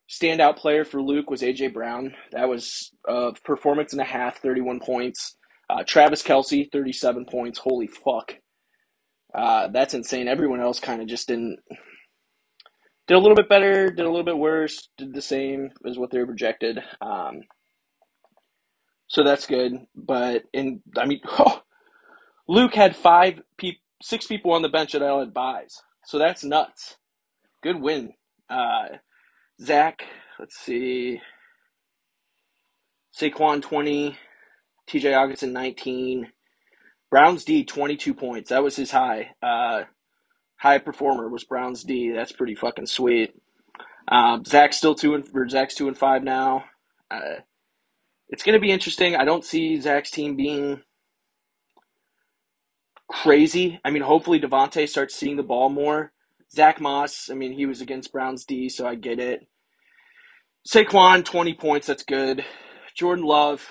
standout 0.10 0.58
player 0.58 0.84
for 0.84 1.02
Luke 1.02 1.30
was 1.30 1.42
AJ 1.42 1.74
Brown. 1.74 2.16
That 2.32 2.50
was 2.50 2.92
a 3.08 3.32
performance 3.46 3.94
and 3.94 4.02
a 4.02 4.06
half, 4.06 4.42
31 4.42 4.80
points. 4.82 5.38
Uh, 5.70 5.84
Travis 5.88 6.24
Kelce, 6.24 6.70
37 6.72 7.26
points. 7.26 7.60
Holy 7.60 7.88
fuck. 7.88 8.34
Uh, 9.34 9.68
that's 9.70 9.94
insane. 9.94 10.28
Everyone 10.28 10.60
else 10.60 10.80
kind 10.80 11.02
of 11.02 11.08
just 11.08 11.28
didn't. 11.28 11.60
Did 13.10 13.16
a 13.16 13.20
little 13.20 13.36
bit 13.36 13.50
better, 13.50 13.90
did 13.90 14.06
a 14.06 14.10
little 14.10 14.24
bit 14.24 14.38
worse, 14.38 14.90
did 15.00 15.16
the 15.16 15.24
same 15.24 15.72
as 15.86 15.98
what 15.98 16.12
they 16.12 16.20
were 16.20 16.28
projected. 16.28 16.80
Um, 17.02 17.42
so 19.08 19.24
that's 19.24 19.48
good. 19.48 19.74
But 19.96 20.44
in, 20.54 20.84
I 20.96 21.08
mean, 21.08 21.22
oh, 21.40 21.64
Luke 22.48 22.76
had 22.76 22.96
five 22.96 23.42
six 24.04 24.28
people 24.28 24.54
on 24.54 24.62
the 24.62 24.70
bench 24.70 24.94
that 24.94 25.02
all 25.02 25.22
had 25.22 25.34
buys. 25.34 25.82
So 26.06 26.20
that's 26.20 26.44
nuts. 26.44 26.98
Good 27.64 27.82
win. 27.82 28.14
Uh, 28.50 28.98
Zach, 29.62 30.04
let's 30.40 30.58
see. 30.58 31.20
Saquon 33.20 33.62
20, 33.62 34.18
TJ 34.90 35.14
Hockenson 35.14 35.52
19. 35.52 36.32
Browns 37.12 37.44
D 37.44 37.66
22 37.66 38.14
points. 38.14 38.52
That 38.52 38.64
was 38.64 38.76
his 38.76 38.92
high. 38.92 39.32
Uh, 39.42 39.84
high 40.60 40.78
performer 40.78 41.28
was 41.28 41.44
Browns 41.44 41.84
D. 41.84 42.12
That's 42.12 42.32
pretty 42.32 42.56
fucking 42.56 42.88
sweet. 42.88 43.34
Um, 44.08 44.44
Zach's 44.46 44.78
still 44.78 44.96
two 44.96 45.16
and 45.16 45.28
or 45.34 45.48
Zach's 45.50 45.76
two 45.76 45.88
and 45.88 45.98
five 45.98 46.24
now. 46.24 46.66
Uh, 47.12 47.42
it's 48.30 48.44
going 48.44 48.54
to 48.54 48.60
be 48.60 48.72
interesting. 48.72 49.16
I 49.16 49.26
don't 49.26 49.46
see 49.46 49.80
Zach's 49.80 50.12
team 50.12 50.36
being 50.36 50.82
crazy. 53.10 53.80
I 53.84 53.90
mean, 53.90 54.04
hopefully 54.04 54.40
Davante 54.40 54.88
starts 54.88 55.16
seeing 55.16 55.36
the 55.36 55.44
ball 55.44 55.70
more. 55.70 56.12
Zach 56.52 56.80
Moss, 56.82 57.30
I 57.30 57.36
mean, 57.36 57.54
he 57.54 57.66
was 57.66 57.82
against 57.82 58.12
Browns 58.12 58.46
D, 58.46 58.70
so 58.70 58.88
I 58.88 58.96
get 58.96 59.20
it. 59.20 59.48
Saquon, 60.68 61.24
20 61.24 61.54
points, 61.54 61.88
that's 61.88 62.04
good. 62.04 62.44
Jordan 62.96 63.26
Love, 63.26 63.70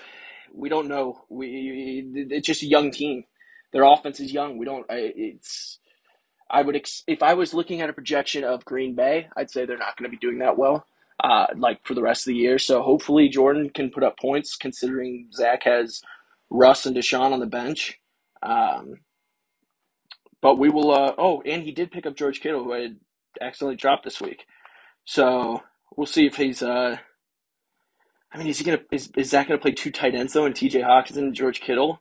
we 0.55 0.69
don't 0.69 0.89
know. 0.89 1.23
We 1.29 2.05
It's 2.31 2.47
just 2.47 2.63
a 2.63 2.67
young 2.67 2.91
team. 2.91 3.25
Their 3.73 3.83
offense 3.83 4.21
is 4.21 4.33
young. 4.33 4.59
We 4.59 4.65
don't, 4.65 4.87
it's, 4.89 5.79
I 6.51 6.63
would 6.63 6.77
ex- 6.77 7.05
if 7.07 7.23
I 7.23 7.35
was 7.35 7.55
looking 7.55 7.81
at 7.81 7.91
a 7.91 7.95
projection 7.95 8.45
of 8.45 8.65
Green 8.65 8.95
Bay, 8.95 9.29
I'd 9.37 9.51
say 9.51 9.67
they're 9.67 9.77
not 9.79 9.97
going 9.97 10.11
to 10.11 10.17
be 10.17 10.21
doing 10.21 10.39
that 10.39 10.57
well, 10.57 10.87
uh, 11.23 11.47
like 11.57 11.85
for 11.85 11.95
the 11.95 12.03
rest 12.03 12.23
of 12.23 12.33
the 12.33 12.39
year. 12.39 12.59
So 12.59 12.83
hopefully 12.83 13.29
Jordan 13.29 13.71
can 13.71 13.91
put 13.91 14.03
up 14.03 14.19
points, 14.19 14.57
considering 14.57 15.29
Zach 15.33 15.65
has 15.65 16.01
Russ 16.51 16.87
and 16.87 16.97
Deshaun 16.97 17.33
on 17.33 17.41
the 17.41 17.47
bench. 17.47 17.99
Um, 18.43 19.01
but 20.41 20.59
we 20.59 20.71
will. 20.71 20.91
Uh, 20.91 21.15
oh, 21.19 21.43
and 21.45 21.63
he 21.65 21.73
did 21.73 21.91
pick 21.93 22.07
up 22.07 22.17
George 22.17 22.41
Kittle, 22.41 22.65
who 22.65 22.73
I 22.73 22.81
had 22.81 22.97
accidentally 23.41 23.77
dropped 23.77 24.05
this 24.05 24.21
week. 24.21 24.47
So 25.05 25.63
we'll 25.97 26.07
see 26.07 26.27
if 26.27 26.37
he's. 26.37 26.63
Uh, 26.63 26.97
I 28.33 28.39
mean, 28.39 28.47
is 28.47 28.59
he 28.59 28.65
gonna 28.65 28.81
is 28.93 29.11
is 29.17 29.31
Zach 29.31 29.49
gonna 29.49 29.59
play 29.59 29.73
two 29.73 29.91
tight 29.91 30.15
ends 30.15 30.33
though, 30.33 30.45
and 30.45 30.55
T.J. 30.55 30.83
Hawkins 30.83 31.19
and 31.19 31.35
George 31.35 31.61
Kittle? 31.61 32.01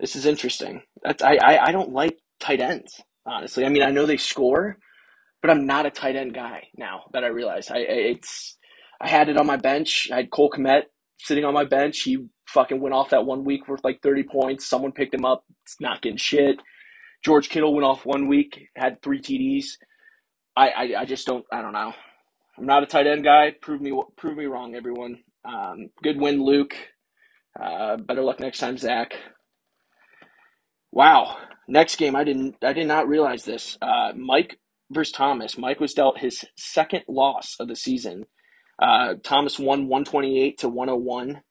This 0.00 0.16
is 0.16 0.26
interesting. 0.26 0.82
That's 1.02 1.22
I, 1.22 1.36
I 1.36 1.66
I 1.66 1.72
don't 1.72 1.92
like 1.92 2.18
tight 2.40 2.60
ends 2.60 3.02
honestly. 3.26 3.64
I 3.64 3.68
mean, 3.68 3.82
I 3.82 3.90
know 3.90 4.06
they 4.06 4.16
score, 4.16 4.78
but 5.40 5.50
I'm 5.50 5.66
not 5.66 5.86
a 5.86 5.90
tight 5.90 6.16
end 6.16 6.34
guy 6.34 6.68
now 6.76 7.04
that 7.12 7.24
I 7.24 7.28
realize. 7.28 7.70
I 7.70 7.78
it's 7.78 8.56
I 9.00 9.08
had 9.08 9.28
it 9.28 9.36
on 9.36 9.46
my 9.46 9.56
bench. 9.56 10.08
I 10.12 10.16
had 10.16 10.30
Cole 10.30 10.50
Kmet 10.50 10.82
sitting 11.18 11.44
on 11.44 11.54
my 11.54 11.64
bench. 11.64 12.00
He 12.02 12.26
fucking 12.48 12.80
went 12.80 12.94
off 12.94 13.10
that 13.10 13.26
one 13.26 13.44
week 13.44 13.68
worth 13.68 13.84
like 13.84 14.00
30 14.02 14.24
points. 14.24 14.66
Someone 14.68 14.92
picked 14.92 15.14
him 15.14 15.24
up. 15.24 15.44
It's 15.64 15.80
not 15.80 16.02
getting 16.02 16.18
shit. 16.18 16.60
George 17.24 17.48
Kittle 17.48 17.74
went 17.74 17.84
off 17.86 18.04
one 18.04 18.28
week, 18.28 18.68
had 18.76 19.00
three 19.02 19.20
TDs. 19.20 19.76
I, 20.56 20.68
I, 20.70 21.00
I 21.00 21.04
just 21.04 21.26
don't, 21.26 21.44
I 21.52 21.62
don't 21.62 21.72
know. 21.72 21.92
I'm 22.58 22.66
not 22.66 22.82
a 22.82 22.86
tight 22.86 23.06
end 23.06 23.24
guy. 23.24 23.54
Prove 23.60 23.80
me, 23.80 23.92
prove 24.16 24.36
me 24.36 24.46
wrong, 24.46 24.74
everyone. 24.74 25.18
Um, 25.44 25.90
good 26.02 26.20
win, 26.20 26.42
Luke. 26.44 26.74
Uh, 27.60 27.96
better 27.96 28.22
luck 28.22 28.40
next 28.40 28.58
time, 28.58 28.76
Zach. 28.76 29.14
Wow. 30.90 31.36
Next 31.68 31.96
game, 31.96 32.16
I 32.16 32.24
didn't, 32.24 32.56
I 32.62 32.72
did 32.72 32.86
not 32.86 33.08
realize 33.08 33.44
this. 33.44 33.78
Uh, 33.80 34.12
Mike 34.16 34.58
versus 34.90 35.12
Thomas. 35.12 35.56
Mike 35.56 35.80
was 35.80 35.94
dealt 35.94 36.18
his 36.18 36.44
second 36.56 37.02
loss 37.08 37.56
of 37.58 37.68
the 37.68 37.76
season. 37.76 38.26
Uh, 38.80 39.14
Thomas 39.22 39.58
won 39.58 39.88
128 39.88 40.58
to 40.58 40.68
101. 40.68 41.42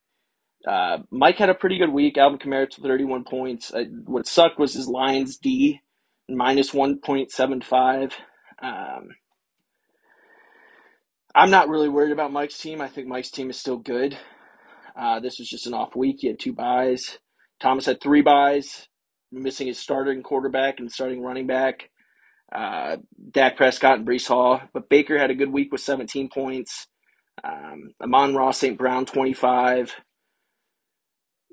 Uh, 0.68 0.98
Mike 1.10 1.38
had 1.38 1.50
a 1.50 1.56
pretty 1.56 1.78
good 1.78 1.92
week. 1.92 2.18
Alvin 2.18 2.40
Kamara 2.40 2.70
to 2.70 2.82
31 2.82 3.24
points. 3.24 3.74
Uh, 3.74 3.86
what 4.06 4.28
sucked 4.28 4.60
was 4.60 4.74
his 4.74 4.88
Lions 4.88 5.38
D 5.38 5.82
minus 6.30 6.72
1.75. 6.72 8.12
Um, 8.62 9.10
I'm 11.34 11.50
not 11.50 11.70
really 11.70 11.90
worried 11.90 12.12
about 12.12 12.34
Mike's 12.34 12.60
team. 12.60 12.82
I 12.82 12.88
think 12.88 13.08
Mike's 13.08 13.32
team 13.32 13.50
is 13.50 13.58
still 13.58 13.78
good. 13.78 14.18
Uh, 14.96 15.20
this 15.20 15.40
was 15.40 15.50
just 15.50 15.68
an 15.68 15.74
off 15.74 15.96
week. 15.96 16.18
He 16.20 16.28
had 16.28 16.40
two 16.40 16.54
buys. 16.54 17.20
Thomas 17.60 17.86
had 17.86 18.02
three 18.02 18.22
buys, 18.22 18.88
missing 19.32 19.68
his 19.68 19.80
starting 19.80 20.24
quarterback 20.24 20.80
and 20.80 20.92
starting 20.92 21.22
running 21.22 21.48
back. 21.48 21.90
Uh, 22.54 22.98
Dak 23.32 23.58
Prescott 23.58 24.00
and 24.00 24.08
Breece 24.08 24.28
Hall. 24.28 24.62
But 24.74 24.90
Baker 24.90 25.18
had 25.18 25.32
a 25.32 25.36
good 25.36 25.52
week 25.52 25.72
with 25.72 25.82
17 25.82 26.30
points. 26.30 26.88
Um, 27.44 27.94
Amon-Ra 28.02 28.52
St. 28.52 28.78
Brown, 28.78 29.06
25 29.06 29.96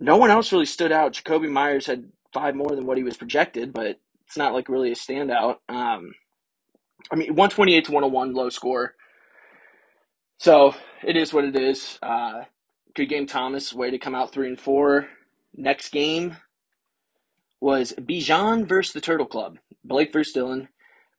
no 0.01 0.17
one 0.17 0.31
else 0.31 0.53
really 0.53 0.67
stood 0.67 0.93
out. 0.93 1.13
Jakobi 1.13 1.51
Myers 1.51 1.87
had 1.87 2.11
five 2.33 2.55
more 2.55 2.75
than 2.75 2.87
what 2.87 2.97
he 2.97 3.03
was 3.03 3.17
projected, 3.17 3.73
but 3.73 3.99
it's 4.27 4.37
not 4.37 4.55
like 4.55 4.69
really 4.69 4.93
a 4.93 4.95
standout. 4.95 5.57
Um, 5.69 6.13
I 7.11 7.17
mean, 7.17 7.35
128 7.35 7.87
to 7.87 7.93
101, 7.93 8.35
low 8.35 8.49
score. 8.49 8.95
So 10.39 10.75
it 11.03 11.17
is 11.17 11.33
what 11.33 11.45
it 11.45 11.57
is. 11.57 11.99
Uh, 12.03 12.43
good 12.95 13.09
game, 13.09 13.27
Thomas. 13.27 13.73
Way 13.73 13.91
to 13.91 13.99
come 13.99 14.15
out 14.15 14.33
three 14.33 14.49
and 14.49 14.61
four. 14.61 15.09
Next 15.55 15.91
game 15.91 16.37
was 17.61 17.93
Bijan 17.99 18.67
versus 18.67 18.93
the 18.93 19.00
Turtle 19.00 19.27
Club. 19.27 19.59
Blake 19.85 20.12
versus 20.12 20.35
Dylan. 20.37 20.69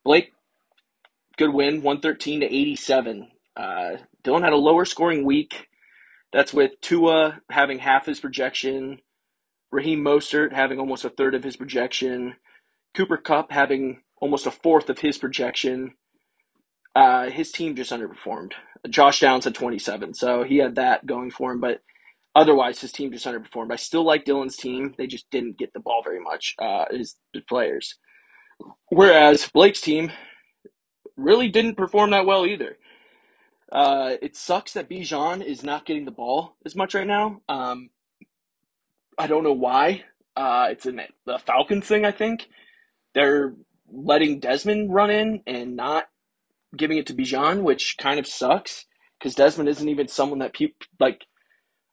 Blake, 0.04 0.34
good 1.38 1.54
win, 1.54 1.78
113 1.84 2.42
to 2.42 2.46
87. 2.46 3.30
Uh, 3.56 3.90
Dylan 4.24 4.44
had 4.44 4.54
a 4.54 4.58
lower 4.58 4.86
scoring 4.86 5.26
week. 5.26 5.68
That's 6.34 6.54
with 6.54 6.82
Tua 6.82 7.42
having 7.50 7.80
half 7.80 8.06
his 8.06 8.20
projection, 8.20 9.00
Raheem 9.72 10.04
Mostert 10.04 10.54
having 10.54 10.80
almost 10.80 11.06
a 11.06 11.10
third 11.10 11.36
of 11.36 11.44
his 11.44 11.58
projection, 11.58 12.36
Cooper 12.96 13.18
Kupp 13.18 13.52
having 13.52 14.02
almost 14.22 14.48
a 14.48 14.52
fourth 14.52 14.90
of 14.90 15.00
his 15.00 15.18
projection. 15.18 15.96
Uh, 16.96 17.30
his 17.30 17.52
team 17.52 17.76
just 17.76 17.92
underperformed. 17.92 18.54
Josh 18.90 19.22
Downs 19.22 19.46
had 19.46 19.56
27, 19.56 20.14
so 20.16 20.44
he 20.44 20.58
had 20.58 20.76
that 20.76 21.06
going 21.06 21.32
for 21.32 21.52
him, 21.52 21.60
but 21.62 21.82
otherwise 22.36 22.82
his 22.82 22.92
team 22.92 23.12
just 23.12 23.26
underperformed. 23.26 23.72
I 23.72 23.78
still 23.78 24.04
like 24.04 24.26
Dylan's 24.26 24.58
team. 24.58 24.94
They 24.98 25.08
just 25.08 25.30
didn't 25.32 25.58
get 25.58 25.74
the 25.74 25.80
ball 25.80 26.02
very 26.04 26.20
much, 26.20 26.56
uh, 26.60 26.86
his, 26.92 27.16
his 27.34 27.44
players. 27.48 27.96
Whereas 28.90 29.50
Blake's 29.50 29.82
team 29.82 30.12
really 31.16 31.48
didn't 31.48 31.76
perform 31.76 32.12
that 32.12 32.26
well 32.26 32.46
either. 32.46 32.78
Uh, 33.72 34.16
it 34.22 34.36
sucks 34.36 34.74
that 34.74 34.90
Bijan 34.90 35.44
is 35.44 35.64
not 35.64 35.86
getting 35.86 36.06
the 36.06 36.12
ball 36.12 36.56
as 36.66 36.76
much 36.76 36.96
right 36.96 37.06
now. 37.06 37.42
Um, 37.48 37.90
I 39.18 39.28
don't 39.28 39.44
know 39.44 39.54
why. 39.54 40.06
Uh, 40.36 40.70
it's 40.72 40.86
in 40.86 41.02
the 41.26 41.40
Falcons 41.40 41.86
thing, 41.86 42.06
I 42.06 42.12
think. 42.12 42.48
They're 43.14 43.54
letting 43.92 44.40
Desmond 44.40 44.94
run 44.94 45.12
in 45.12 45.42
and 45.46 45.76
not 45.76 46.06
giving 46.76 46.98
it 46.98 47.08
to 47.08 47.14
Bijan, 47.14 47.64
which 47.64 47.96
kind 48.00 48.20
of 48.20 48.28
sucks 48.28 48.86
because 49.20 49.36
Desmond 49.36 49.70
isn't 49.70 49.90
even 49.90 50.08
someone 50.08 50.40
that 50.40 50.54
people 50.54 50.78
like. 51.00 51.26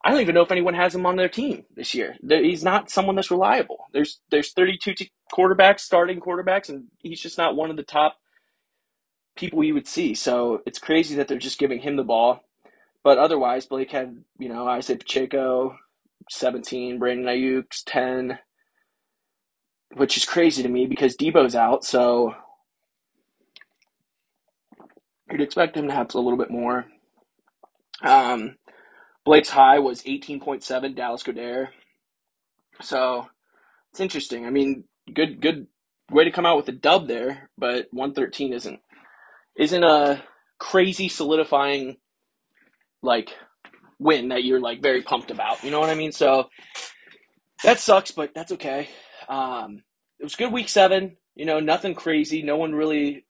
I 0.05 0.11
don't 0.11 0.21
even 0.21 0.35
know 0.35 0.43
if 0.43 0.53
anyone 0.53 0.75
has 0.75 0.95
him 0.95 1.07
on 1.07 1.17
their 1.17 1.29
team 1.29 1.65
this 1.75 1.95
year. 1.95 2.17
He's 2.27 2.65
not 2.65 2.91
someone 2.91 3.17
that's 3.17 3.31
reliable. 3.31 3.87
There's 3.93 4.21
there's 4.31 4.53
32 4.53 4.95
quarterbacks, 5.33 5.81
starting 5.81 6.21
quarterbacks, 6.21 6.69
and 6.69 6.85
he's 6.99 7.21
just 7.21 7.39
not 7.39 7.57
one 7.57 7.71
of 7.71 7.77
the 7.77 7.83
top 7.83 8.17
people 9.37 9.65
you 9.65 9.75
would 9.75 9.87
see. 9.89 10.15
So 10.15 10.63
it's 10.67 10.79
crazy 10.79 11.17
that 11.17 11.29
they're 11.29 11.39
just 11.39 11.59
giving 11.59 11.81
him 11.81 11.97
the 11.97 12.05
ball. 12.05 12.41
But 13.05 13.19
otherwise, 13.19 13.67
Blake 13.67 13.93
had, 13.93 14.25
you 14.39 14.49
know, 14.49 14.67
I 14.67 14.81
say 14.81 14.97
Pacheco, 14.97 15.77
17, 16.31 16.99
Brandon 16.99 17.27
Aiyuk's 17.27 17.83
10, 17.85 18.39
which 19.97 20.17
is 20.17 20.25
crazy 20.25 20.63
to 20.63 20.69
me 20.69 20.87
because 20.87 21.17
Deebo's 21.17 21.55
out. 21.55 21.85
So 21.85 22.35
you'd 25.31 25.41
expect 25.41 25.77
him 25.77 25.89
to 25.89 25.95
have 25.95 26.15
a 26.15 26.19
little 26.21 26.39
bit 26.39 26.51
more. 26.51 26.87
Um, 28.03 28.57
Blake's 29.27 29.49
high 29.51 29.81
was 29.81 30.03
18.7, 30.05 30.95
Dallas 30.95 31.25
Goedert. 31.25 31.69
So 32.81 33.27
it's 33.91 34.01
interesting. 34.01 34.47
I 34.47 34.51
mean, 34.51 34.85
good 35.13 35.41
good 35.41 35.67
way 36.11 36.25
to 36.25 36.31
come 36.31 36.47
out 36.47 36.57
with 36.57 36.69
a 36.69 36.73
dub 36.73 37.09
there, 37.09 37.51
but 37.59 37.89
113 37.91 38.53
isn't 38.53 38.81
isn't 39.59 39.85
a 39.85 40.23
crazy 40.59 41.09
solidifying 41.09 41.97
like 43.03 43.31
win 43.99 44.29
that 44.29 44.45
you're 44.45 44.61
like 44.61 44.81
very 44.81 45.03
pumped 45.03 45.33
about. 45.33 45.65
You 45.65 45.73
know 45.73 45.81
what 45.81 45.91
I 45.91 45.95
mean? 45.95 46.13
So 46.13 46.49
that 47.65 47.81
sucks, 47.81 48.13
but 48.13 48.33
that's 48.33 48.53
okay. 48.53 48.89
Um, 49.29 49.83
it 50.21 50.25
was 50.25 50.37
good 50.37 50.53
week 50.53 50.69
seven. 50.69 51.17
You 51.35 51.47
know, 51.47 51.59
nothing 51.59 51.95
crazy. 51.95 52.43
No 52.43 52.57
one 52.57 52.75
really. 52.75 53.25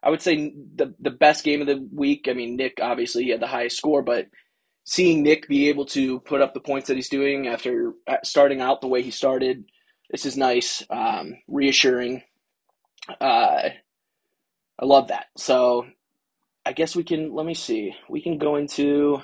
I 0.00 0.10
would 0.10 0.22
say 0.22 0.54
the 0.76 0.94
the 1.00 1.10
best 1.10 1.42
game 1.42 1.60
of 1.60 1.66
the 1.66 1.88
week. 1.92 2.28
I 2.30 2.34
mean, 2.34 2.54
Nick 2.54 2.78
obviously 2.80 3.30
had 3.30 3.40
the 3.40 3.48
highest 3.48 3.78
score, 3.78 4.02
but 4.02 4.26
seeing 4.84 5.22
Nick 5.22 5.48
be 5.48 5.68
able 5.70 5.86
to 5.86 6.20
put 6.20 6.42
up 6.42 6.52
the 6.52 6.60
points 6.60 6.88
that 6.88 6.96
he's 6.96 7.08
doing 7.08 7.48
after 7.48 7.94
uh, 8.06 8.18
starting 8.22 8.60
out 8.60 8.80
the 8.80 8.86
way 8.88 9.02
he 9.02 9.10
started, 9.10 9.64
this 10.10 10.26
is 10.26 10.36
nice, 10.36 10.82
um, 10.90 11.34
reassuring. 11.48 12.22
Uh, 13.20 13.70
I 14.78 14.84
love 14.84 15.08
that. 15.08 15.26
So 15.36 15.86
I 16.66 16.72
guess 16.72 16.94
we 16.94 17.02
can, 17.02 17.34
let 17.34 17.46
me 17.46 17.54
see, 17.54 17.94
we 18.08 18.22
can 18.22 18.38
go 18.38 18.56
into 18.56 19.22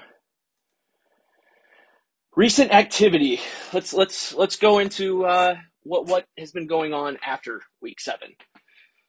recent 2.35 2.73
activity. 2.73 3.41
Let's, 3.73 3.93
let's, 3.93 4.35
let's 4.35 4.57
go 4.57 4.79
into, 4.79 5.27
uh, 5.27 5.57
what, 5.83 6.07
what 6.07 6.27
has 6.39 6.53
been 6.53 6.67
going 6.67 6.95
on 6.95 7.19
after 7.27 7.63
week 7.83 8.01
seven. 8.01 8.35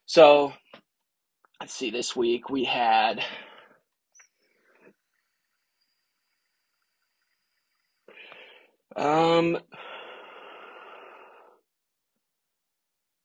So 0.04 0.52
let's 1.60 1.74
see, 1.74 1.90
this 1.90 2.14
week 2.14 2.50
we 2.50 2.64
had, 2.64 3.22
um, 8.96 9.58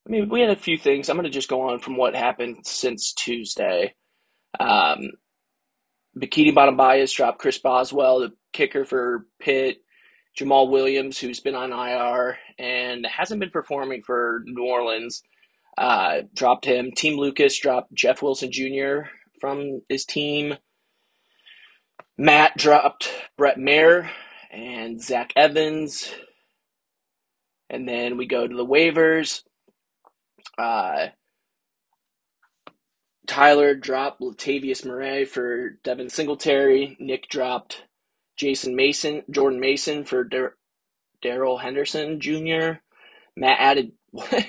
I 0.07 0.09
mean, 0.09 0.29
we 0.29 0.41
had 0.41 0.49
a 0.49 0.55
few 0.55 0.77
things. 0.77 1.09
I'm 1.09 1.17
going 1.17 1.25
to 1.25 1.29
just 1.29 1.49
go 1.49 1.69
on 1.69 1.79
from 1.79 1.97
what 1.97 2.15
happened 2.15 2.65
since 2.65 3.13
Tuesday. 3.13 3.93
Um, 4.59 5.11
Bikini 6.17 6.53
Bottom 6.55 6.77
Bias 6.77 7.11
dropped 7.11 7.39
Chris 7.39 7.57
Boswell, 7.57 8.19
the 8.19 8.33
kicker 8.53 8.85
for 8.85 9.25
Pitt, 9.39 9.77
Jamaal 10.39 10.69
Williams, 10.69 11.19
who's 11.19 11.39
been 11.39 11.55
on 11.55 11.71
IR 11.73 12.37
and 12.57 13.05
hasn't 13.05 13.39
been 13.39 13.49
performing 13.49 14.01
for 14.01 14.43
New 14.45 14.63
Orleans, 14.63 15.23
uh, 15.77 16.21
dropped 16.33 16.65
him. 16.65 16.91
Team 16.91 17.19
Lucas 17.19 17.59
dropped 17.59 17.93
Jeff 17.93 18.21
Wilson 18.21 18.51
Jr. 18.51 19.09
from 19.41 19.81
his 19.89 20.05
team. 20.05 20.55
Matt 22.17 22.57
dropped 22.57 23.11
Brett 23.37 23.59
Maher 23.59 24.09
and 24.51 25.01
Zach 25.01 25.33
Evans. 25.35 26.11
And 27.69 27.87
then 27.87 28.17
we 28.17 28.25
go 28.27 28.47
to 28.47 28.55
the 28.55 28.65
waivers. 28.65 29.43
Uh, 30.57 31.07
Tyler 33.27 33.75
dropped 33.75 34.21
Latavius 34.21 34.85
Murray 34.85 35.25
for 35.25 35.71
Devin 35.83 36.09
Singletary. 36.09 36.97
Nick 36.99 37.27
dropped 37.29 37.83
Jason 38.37 38.75
Mason, 38.75 39.23
Jordan 39.29 39.59
Mason 39.59 40.05
for 40.05 40.23
Dar- 40.23 40.55
Darrell 41.21 41.57
Henderson 41.57 42.19
Jr. 42.21 42.79
Matt 43.35 43.59
added 43.59 43.91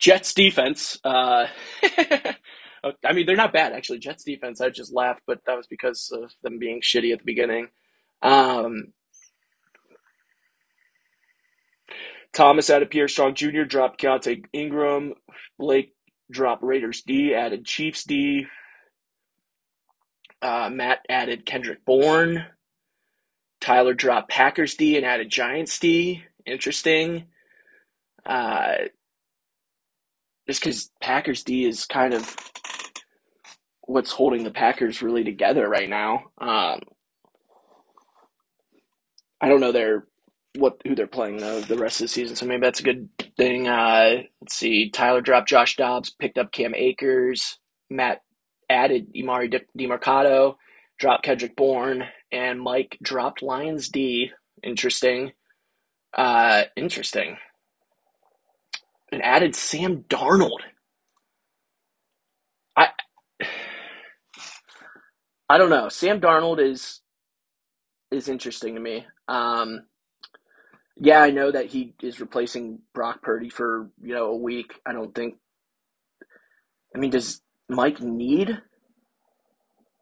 Jets 0.00 0.34
defense. 0.34 0.98
Uh, 1.04 1.46
I 3.04 3.12
mean, 3.12 3.26
they're 3.26 3.36
not 3.36 3.52
bad 3.52 3.72
actually. 3.72 3.98
Jets 3.98 4.24
defense. 4.24 4.60
I 4.60 4.70
just 4.70 4.92
laughed, 4.92 5.22
but 5.26 5.40
that 5.46 5.56
was 5.56 5.66
because 5.66 6.10
of 6.12 6.32
them 6.42 6.58
being 6.58 6.80
shitty 6.80 7.12
at 7.12 7.18
the 7.20 7.24
beginning. 7.24 7.68
Um, 8.22 8.92
Thomas 12.32 12.70
added 12.70 12.90
Pierre 12.90 13.08
Strong 13.08 13.34
Jr. 13.34 13.62
Dropped 13.62 14.00
Keaontay 14.00 14.44
Ingram. 14.52 15.14
Blake 15.58 15.94
dropped 16.30 16.62
Raiders 16.62 17.02
D. 17.02 17.34
Added 17.34 17.64
Chiefs 17.64 18.04
D. 18.04 18.46
Uh, 20.42 20.70
Matt 20.72 21.00
added 21.08 21.44
Kendrick 21.44 21.84
Bourne. 21.84 22.46
Tyler 23.60 23.94
dropped 23.94 24.30
Packers 24.30 24.74
D 24.74 24.96
and 24.96 25.04
added 25.04 25.28
Giants 25.28 25.78
D. 25.78 26.24
Interesting. 26.46 27.24
Uh, 28.24 28.74
just 30.46 30.60
because 30.60 30.90
Packers 31.00 31.44
D 31.44 31.64
is 31.64 31.84
kind 31.84 32.14
of 32.14 32.36
what's 33.82 34.12
holding 34.12 34.44
the 34.44 34.50
Packers 34.50 35.02
really 35.02 35.24
together 35.24 35.68
right 35.68 35.88
now. 35.88 36.24
Um, 36.38 36.80
I 39.40 39.48
don't 39.48 39.60
know 39.60 39.72
their 39.72 40.06
what 40.56 40.80
who 40.86 40.94
they're 40.94 41.06
playing 41.06 41.38
though 41.38 41.60
the 41.60 41.78
rest 41.78 42.00
of 42.00 42.04
the 42.04 42.08
season, 42.08 42.36
so 42.36 42.46
maybe 42.46 42.62
that's 42.62 42.80
a 42.80 42.84
good 42.84 43.08
thing. 43.36 43.68
Uh, 43.68 44.22
let's 44.40 44.54
see. 44.56 44.90
Tyler 44.90 45.20
dropped 45.20 45.48
Josh 45.48 45.76
Dobbs, 45.76 46.10
picked 46.10 46.38
up 46.38 46.52
Cam 46.52 46.74
Akers. 46.74 47.58
Matt 47.88 48.22
added 48.68 49.12
Emari 49.14 49.52
Demercado, 49.78 50.56
dropped 50.98 51.24
Kendrick 51.24 51.56
Bourne, 51.56 52.04
and 52.32 52.60
Mike 52.60 52.98
dropped 53.02 53.42
Lions 53.42 53.88
D. 53.88 54.30
Interesting. 54.62 55.32
Uh, 56.16 56.64
interesting. 56.76 57.36
And 59.12 59.22
added 59.22 59.54
Sam 59.56 60.04
Darnold. 60.08 60.60
I 62.76 62.88
I 65.48 65.58
don't 65.58 65.70
know. 65.70 65.88
Sam 65.88 66.20
Darnold 66.20 66.60
is 66.60 67.00
is 68.10 68.28
interesting 68.28 68.74
to 68.74 68.80
me. 68.80 69.06
Um, 69.28 69.82
yeah, 71.00 71.20
I 71.22 71.30
know 71.30 71.50
that 71.50 71.66
he 71.66 71.94
is 72.02 72.20
replacing 72.20 72.80
Brock 72.94 73.22
Purdy 73.22 73.48
for 73.48 73.90
you 74.02 74.14
know 74.14 74.26
a 74.26 74.36
week. 74.36 74.74
I 74.86 74.92
don't 74.92 75.14
think. 75.14 75.36
I 76.94 76.98
mean, 76.98 77.10
does 77.10 77.42
Mike 77.68 78.00
need 78.00 78.58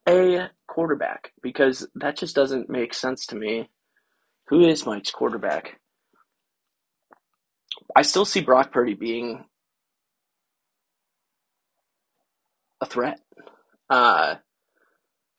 a 0.09 0.51
quarterback? 0.67 1.33
Because 1.43 1.89
that 1.97 2.17
just 2.17 2.35
doesn't 2.35 2.69
make 2.69 2.95
sense 2.95 3.27
to 3.27 3.37
me. 3.37 3.71
Who 4.49 4.67
is 4.67 4.87
Mike's 4.87 5.11
quarterback? 5.13 5.81
I 7.95 8.03
still 8.03 8.25
see 8.25 8.41
Brock 8.41 8.73
Purdy 8.73 8.95
being 8.95 9.45
a 12.81 12.87
threat. 12.87 13.21
Uh, 13.91 14.37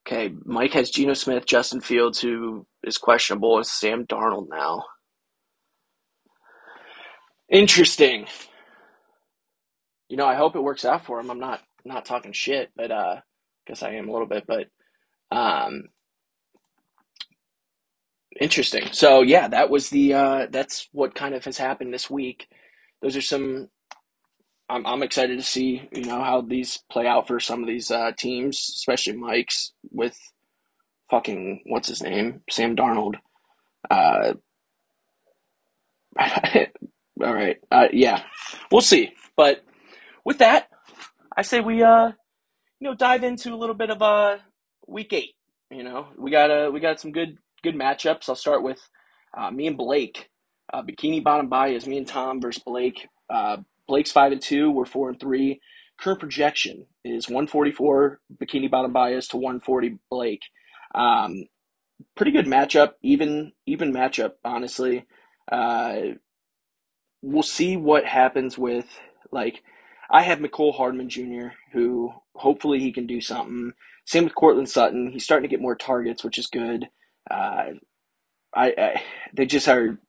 okay, 0.07 0.33
Mike 0.45 0.73
has 0.73 0.89
Geno 0.91 1.13
Smith, 1.13 1.45
Justin 1.45 1.81
Fields, 1.81 2.21
who 2.21 2.65
is 2.83 2.97
questionable, 2.97 3.57
and 3.57 3.65
Sam 3.65 4.05
Darnold 4.05 4.47
now. 4.49 4.85
Interesting. 7.51 8.27
You 10.09 10.17
know, 10.17 10.27
I 10.27 10.35
hope 10.35 10.55
it 10.55 10.61
works 10.63 10.85
out 10.85 11.05
for 11.05 11.19
him. 11.19 11.31
I'm 11.31 11.39
not 11.39 11.61
not 11.85 12.05
talking 12.05 12.33
shit, 12.33 12.71
but 12.75 12.91
uh 12.91 13.17
guess 13.67 13.83
I 13.83 13.91
am 13.91 14.09
a 14.09 14.11
little 14.11 14.27
bit, 14.27 14.45
but 14.47 14.67
um 15.35 15.85
interesting. 18.39 18.89
So 18.93 19.21
yeah, 19.23 19.47
that 19.49 19.69
was 19.69 19.89
the 19.89 20.13
uh 20.15 20.47
that's 20.51 20.89
what 20.93 21.15
kind 21.15 21.35
of 21.35 21.45
has 21.45 21.57
happened 21.59 21.93
this 21.93 22.09
week. 22.09 22.47
Those 23.01 23.17
are 23.17 23.21
some 23.21 23.69
I'm 24.69 24.85
I'm 24.87 25.03
excited 25.03 25.37
to 25.39 25.45
see, 25.45 25.89
you 25.93 26.05
know, 26.05 26.23
how 26.23 26.41
these 26.41 26.79
play 26.91 27.07
out 27.07 27.27
for 27.27 27.39
some 27.39 27.61
of 27.61 27.67
these 27.67 27.91
uh 27.91 28.11
teams, 28.17 28.57
especially 28.77 29.15
Mike's 29.17 29.73
with 29.91 30.17
fucking 31.11 31.63
what's 31.67 31.89
his 31.89 32.03
name? 32.03 32.41
Sam 32.49 32.75
Darnold. 32.75 33.15
Uh 33.89 34.33
All 37.23 37.33
right. 37.33 37.57
Uh, 37.71 37.87
yeah, 37.91 38.23
we'll 38.71 38.81
see. 38.81 39.11
But 39.35 39.63
with 40.25 40.39
that, 40.39 40.69
I 41.35 41.41
say 41.41 41.59
we 41.59 41.83
uh, 41.83 42.11
you 42.79 42.87
know, 42.87 42.95
dive 42.95 43.23
into 43.23 43.53
a 43.53 43.57
little 43.57 43.75
bit 43.75 43.89
of 43.89 44.01
uh, 44.01 44.37
week 44.87 45.13
eight. 45.13 45.35
You 45.69 45.83
know, 45.83 46.07
we 46.17 46.31
got 46.31 46.49
uh, 46.51 46.71
we 46.73 46.79
got 46.79 46.99
some 46.99 47.11
good 47.11 47.37
good 47.63 47.75
matchups. 47.75 48.29
I'll 48.29 48.35
start 48.35 48.63
with 48.63 48.79
uh, 49.37 49.51
me 49.51 49.67
and 49.67 49.77
Blake. 49.77 50.29
Uh, 50.71 50.83
Bikini 50.83 51.23
Bottom 51.23 51.49
Bias, 51.49 51.87
me 51.87 51.97
and 51.97 52.07
Tom 52.07 52.41
versus 52.41 52.63
Blake. 52.63 53.07
Uh, 53.29 53.57
Blake's 53.87 54.11
five 54.11 54.31
and 54.31 54.41
two. 54.41 54.71
We're 54.71 54.85
four 54.85 55.09
and 55.09 55.19
three. 55.19 55.61
Current 55.99 56.19
projection 56.19 56.85
is 57.03 57.27
144 57.27 58.21
Bikini 58.41 58.71
Bottom 58.71 58.93
Bias 58.93 59.27
to 59.29 59.37
140 59.37 59.97
Blake. 60.09 60.43
Um, 60.95 61.45
pretty 62.15 62.31
good 62.31 62.45
matchup, 62.45 62.93
even 63.01 63.51
even 63.65 63.93
matchup, 63.93 64.33
honestly. 64.45 65.05
Uh, 65.51 66.13
we'll 67.21 67.43
see 67.43 67.77
what 67.77 68.05
happens 68.05 68.57
with 68.57 68.87
like 69.31 69.63
I 70.11 70.23
have 70.23 70.39
Mecole 70.39 70.75
Hardman 70.75 71.09
Jr., 71.09 71.49
who 71.73 72.13
hopefully 72.35 72.79
he 72.79 72.91
can 72.91 73.07
do 73.07 73.21
something. 73.21 73.73
Same 74.05 74.23
with 74.25 74.35
Courtland 74.35 74.69
Sutton. 74.69 75.11
He's 75.11 75.23
starting 75.23 75.47
to 75.49 75.53
get 75.55 75.61
more 75.61 75.75
targets, 75.75 76.23
which 76.23 76.39
is 76.39 76.47
good. 76.47 76.89
Uh, 77.29 77.63
I, 78.55 78.73
I, 78.77 79.03
they 79.33 79.45
just 79.45 79.67
are 79.67 79.99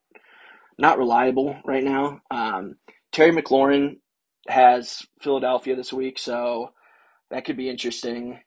not 0.78 0.98
reliable 0.98 1.56
right 1.64 1.84
now. 1.84 2.20
Um, 2.30 2.76
Terry 3.12 3.32
McLaurin 3.32 3.98
has 4.48 5.02
Philadelphia 5.20 5.76
this 5.76 5.92
week, 5.92 6.18
so 6.18 6.72
that 7.30 7.44
could 7.44 7.56
be 7.56 7.70
interesting. 7.70 8.40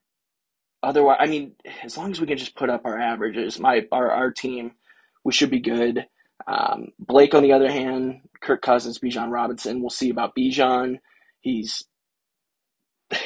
Otherwise, 0.83 1.17
I 1.21 1.27
mean, 1.27 1.53
as 1.83 1.97
long 1.97 2.11
as 2.11 2.21
we 2.21 2.27
can 2.27 2.37
just 2.37 2.55
put 2.55 2.69
up 2.69 2.81
our 2.85 2.99
averages, 2.99 3.59
my 3.59 3.87
our 3.91 4.11
our 4.11 4.31
team, 4.31 4.73
we 5.23 5.33
should 5.33 5.51
be 5.51 5.59
good. 5.59 6.07
Um, 6.47 6.89
Blake, 6.99 7.33
on 7.33 7.43
the 7.43 7.53
other 7.53 7.71
hand, 7.71 8.21
Kirk 8.41 8.61
Cousins, 8.61 8.99
Bijan 8.99 9.31
Robinson. 9.31 9.81
We'll 9.81 9.89
see 9.89 10.09
about 10.09 10.35
Bijan. 10.35 10.99
He's 11.41 11.83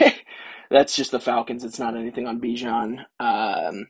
that's 0.69 0.95
just 0.95 1.11
the 1.11 1.19
Falcons. 1.19 1.63
It's 1.63 1.79
not 1.79 1.95
anything 1.95 2.27
on 2.27 2.41
Bijan. 2.41 3.05
Um, 3.19 3.87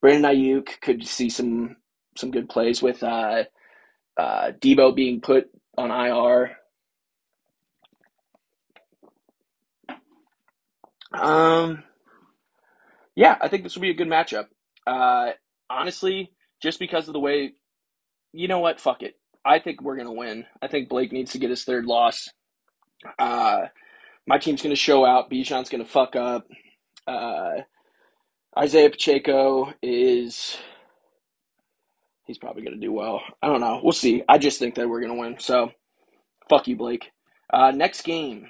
Brandon 0.00 0.32
Aiyuk 0.32 0.80
could 0.80 1.06
see 1.06 1.28
some 1.30 1.76
some 2.16 2.30
good 2.30 2.48
plays 2.48 2.82
with 2.82 3.02
uh, 3.02 3.44
uh, 4.18 4.52
Deebo 4.60 4.94
being 4.94 5.20
put 5.20 5.50
on 5.76 5.90
IR. 5.90 6.56
Um, 11.12 11.84
yeah, 13.14 13.36
I 13.40 13.48
think 13.48 13.62
this 13.62 13.74
will 13.74 13.82
be 13.82 13.90
a 13.90 13.94
good 13.94 14.08
matchup. 14.08 14.46
Uh, 14.86 15.30
honestly, 15.68 16.32
just 16.62 16.78
because 16.78 17.08
of 17.08 17.14
the 17.14 17.20
way 17.20 17.52
you 18.32 18.48
know 18.48 18.60
what? 18.60 18.80
Fuck 18.80 19.02
it. 19.02 19.14
I 19.44 19.58
think 19.60 19.80
we're 19.82 19.96
gonna 19.96 20.12
win. 20.12 20.44
I 20.60 20.68
think 20.68 20.88
Blake 20.88 21.12
needs 21.12 21.32
to 21.32 21.38
get 21.38 21.50
his 21.50 21.64
third 21.64 21.86
loss. 21.86 22.28
Uh, 23.18 23.66
my 24.26 24.38
team's 24.38 24.62
gonna 24.62 24.74
show 24.76 25.04
out. 25.04 25.30
Bijan's 25.30 25.68
gonna 25.68 25.84
fuck 25.84 26.16
up. 26.16 26.46
Uh, 27.06 27.62
Isaiah 28.58 28.90
Pacheco 28.90 29.72
is 29.82 30.56
he's 32.24 32.38
probably 32.38 32.64
gonna 32.64 32.76
do 32.78 32.92
well. 32.92 33.22
I 33.42 33.48
don't 33.48 33.60
know. 33.60 33.80
We'll 33.82 33.92
see. 33.92 34.22
I 34.28 34.38
just 34.38 34.58
think 34.58 34.74
that 34.74 34.88
we're 34.88 35.00
gonna 35.00 35.14
win. 35.14 35.36
So 35.38 35.70
fuck 36.48 36.66
you, 36.68 36.76
Blake. 36.76 37.10
Uh, 37.52 37.70
next 37.70 38.02
game. 38.02 38.48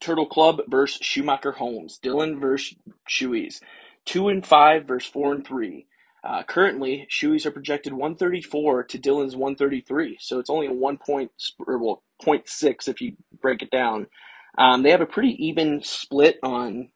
Turtle 0.00 0.26
Club 0.26 0.60
versus 0.68 0.98
Schumacher 1.00 1.52
Holmes. 1.52 1.98
Dylan 2.02 2.40
versus 2.40 2.76
Chewies. 3.08 3.60
Two 4.04 4.28
and 4.28 4.46
five 4.46 4.86
versus 4.86 5.10
four 5.10 5.34
and 5.34 5.46
three. 5.46 5.86
Uh, 6.24 6.42
currently, 6.42 7.06
Shoeys 7.10 7.46
are 7.46 7.50
projected 7.50 7.92
134 7.92 8.84
to 8.84 8.98
Dylan's 8.98 9.36
133, 9.36 10.18
so 10.20 10.38
it's 10.38 10.50
only 10.50 10.66
a 10.66 10.72
one 10.72 10.98
point, 10.98 11.30
or 11.64 11.78
well, 11.78 12.02
0.6 12.22 12.88
if 12.88 13.00
you 13.00 13.16
break 13.40 13.62
it 13.62 13.70
down. 13.70 14.08
Um, 14.56 14.82
they 14.82 14.90
have 14.90 15.00
a 15.00 15.06
pretty 15.06 15.36
even 15.46 15.82
split 15.82 16.38
on 16.42 16.90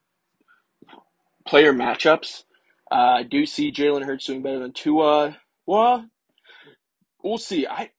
player 1.47 1.73
matchups. 1.73 2.43
Uh, 2.91 3.19
I 3.19 3.23
do 3.23 3.47
see 3.47 3.73
Jalen 3.73 4.05
Hurts 4.05 4.27
doing 4.27 4.43
better 4.43 4.59
than 4.59 4.73
Tua. 4.73 5.39
Well, 5.67 6.07
we'll 7.23 7.39
see. 7.39 7.67
I 7.67 7.91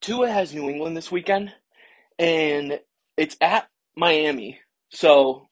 Tua 0.00 0.28
has 0.28 0.54
New 0.54 0.68
England 0.68 0.96
this 0.96 1.10
weekend, 1.12 1.52
and 2.18 2.80
it's 3.16 3.36
at 3.40 3.68
Miami, 3.94 4.58
so 4.90 5.48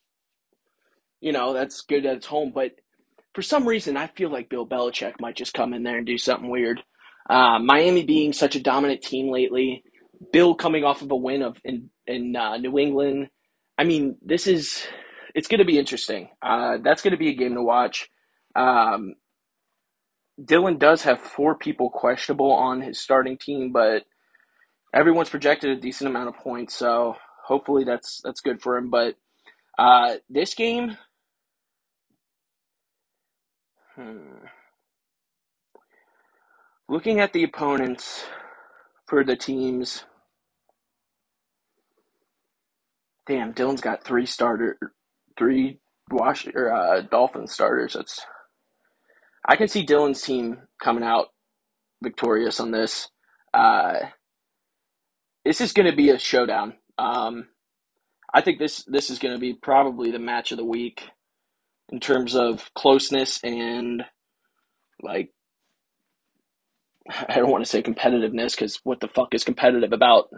you 1.20 1.32
know 1.32 1.52
that's 1.52 1.80
good 1.82 2.04
at 2.04 2.16
its 2.16 2.26
home. 2.26 2.52
But 2.54 2.72
for 3.34 3.42
some 3.42 3.66
reason, 3.66 3.96
I 3.96 4.06
feel 4.06 4.30
like 4.30 4.48
Bill 4.48 4.66
Belichick 4.66 5.20
might 5.20 5.36
just 5.36 5.54
come 5.54 5.74
in 5.74 5.82
there 5.82 5.98
and 5.98 6.06
do 6.06 6.18
something 6.18 6.48
weird. 6.48 6.82
Uh, 7.28 7.58
Miami 7.58 8.04
being 8.04 8.32
such 8.32 8.54
a 8.54 8.62
dominant 8.62 9.02
team 9.02 9.30
lately, 9.30 9.82
Bill 10.32 10.54
coming 10.54 10.84
off 10.84 11.02
of 11.02 11.10
a 11.10 11.16
win 11.16 11.42
of 11.42 11.58
in 11.64 11.90
in 12.06 12.36
uh, 12.36 12.56
New 12.58 12.78
England. 12.78 13.28
I 13.76 13.84
mean, 13.84 14.16
this 14.22 14.46
is 14.46 14.86
it's 15.34 15.48
going 15.48 15.58
to 15.58 15.64
be 15.64 15.78
interesting. 15.78 16.28
Uh, 16.40 16.78
that's 16.82 17.02
going 17.02 17.12
to 17.12 17.18
be 17.18 17.30
a 17.30 17.34
game 17.34 17.54
to 17.54 17.62
watch. 17.62 18.08
Um, 18.54 19.14
Dylan 20.40 20.78
does 20.78 21.02
have 21.02 21.20
four 21.20 21.56
people 21.56 21.90
questionable 21.90 22.52
on 22.52 22.80
his 22.80 23.00
starting 23.00 23.36
team, 23.38 23.72
but 23.72 24.04
everyone's 24.94 25.30
projected 25.30 25.70
a 25.70 25.80
decent 25.80 26.08
amount 26.08 26.28
of 26.28 26.36
points, 26.36 26.74
so 26.76 27.16
hopefully 27.44 27.84
that's 27.84 28.20
that's 28.22 28.40
good 28.40 28.62
for 28.62 28.76
him. 28.76 28.90
But 28.90 29.16
uh, 29.78 30.16
this 30.28 30.54
game, 30.54 30.96
hmm, 33.96 34.46
looking 36.88 37.20
at 37.20 37.32
the 37.32 37.44
opponents 37.44 38.24
for 39.06 39.24
the 39.24 39.36
teams, 39.36 40.04
damn, 43.26 43.54
Dylan's 43.54 43.80
got 43.80 44.04
three 44.04 44.26
starter, 44.26 44.78
three 45.38 45.80
Wash 46.10 46.46
or 46.54 46.72
uh, 46.72 47.00
Dolphin 47.00 47.46
starters. 47.46 47.94
That's 47.94 48.20
I 49.46 49.56
can 49.56 49.68
see 49.68 49.86
Dylan's 49.86 50.22
team 50.22 50.58
coming 50.82 51.04
out 51.04 51.28
victorious 52.02 52.60
on 52.60 52.70
this. 52.70 53.08
Uh, 53.52 53.98
this 55.44 55.60
is 55.60 55.72
going 55.72 55.90
to 55.90 55.96
be 55.96 56.10
a 56.10 56.18
showdown. 56.18 56.74
Um, 56.98 57.48
I 58.32 58.40
think 58.40 58.58
this 58.58 58.84
this 58.84 59.10
is 59.10 59.18
going 59.18 59.34
to 59.34 59.40
be 59.40 59.54
probably 59.54 60.10
the 60.10 60.18
match 60.18 60.52
of 60.52 60.58
the 60.58 60.64
week 60.64 61.04
in 61.90 62.00
terms 62.00 62.34
of 62.34 62.72
closeness 62.74 63.40
and 63.42 64.04
like 65.02 65.30
I 67.28 67.36
don't 67.36 67.50
want 67.50 67.64
to 67.64 67.70
say 67.70 67.82
competitiveness 67.82 68.52
because 68.52 68.80
what 68.82 69.00
the 69.00 69.08
fuck 69.08 69.34
is 69.34 69.44
competitive 69.44 69.92
about 69.92 70.30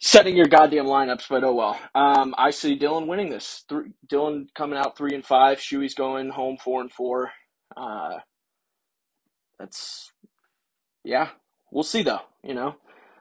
setting 0.00 0.36
your 0.36 0.46
goddamn 0.46 0.86
lineups? 0.86 1.28
But 1.28 1.44
oh 1.44 1.54
well. 1.54 1.78
Um, 1.94 2.34
I 2.38 2.50
see 2.50 2.78
Dylan 2.78 3.06
winning 3.06 3.30
this. 3.30 3.64
Three, 3.68 3.90
Dylan 4.06 4.46
coming 4.54 4.78
out 4.78 4.96
three 4.96 5.14
and 5.14 5.24
five. 5.24 5.58
Shuey's 5.58 5.94
going 5.94 6.30
home 6.30 6.56
four 6.56 6.80
and 6.80 6.90
four. 6.90 7.32
Uh, 7.76 8.18
that's 9.58 10.10
yeah. 11.04 11.28
We'll 11.70 11.84
see 11.84 12.02
though. 12.02 12.22
You 12.42 12.54
know. 12.54 12.76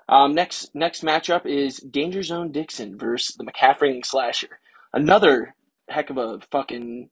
Um, 0.08 0.36
next 0.36 0.74
next 0.76 1.04
matchup 1.04 1.46
is 1.46 1.78
Danger 1.78 2.24
Zone 2.24 2.52
Dixon 2.52 2.98
versus 2.98 3.36
the 3.36 3.44
McCaffrey 3.44 4.06
Slasher. 4.06 4.60
Another 4.94 5.56
heck 5.90 6.10
of 6.10 6.18
a 6.18 6.40
fucking 6.52 7.10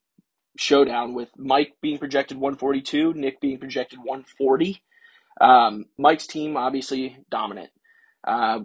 showdown 0.57 1.13
with 1.13 1.29
Mike 1.37 1.73
being 1.81 1.97
projected 1.97 2.37
142, 2.37 3.13
Nick 3.13 3.41
being 3.41 3.59
projected 3.59 3.99
140. 3.99 4.81
Um, 5.41 5.85
Mike's 5.97 6.27
team 6.27 6.57
obviously 6.57 7.17
dominant. 7.29 7.71
Uh, 8.25 8.59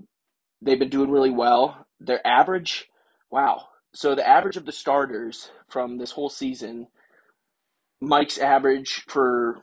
they've 0.61 0.79
been 0.79 0.91
doing 0.91 1.11
really 1.11 1.31
well. 1.31 1.87
Their 2.01 2.25
average, 2.27 2.89
wow. 3.31 3.69
So 3.95 4.15
the 4.15 4.29
average 4.29 4.57
of 4.57 4.67
the 4.67 4.73
starters 4.73 5.51
from 5.69 5.99
this 5.99 6.13
whole 6.13 6.29
season 6.29 6.89
Mike's 8.01 8.39
average 8.39 9.05
for 9.09 9.63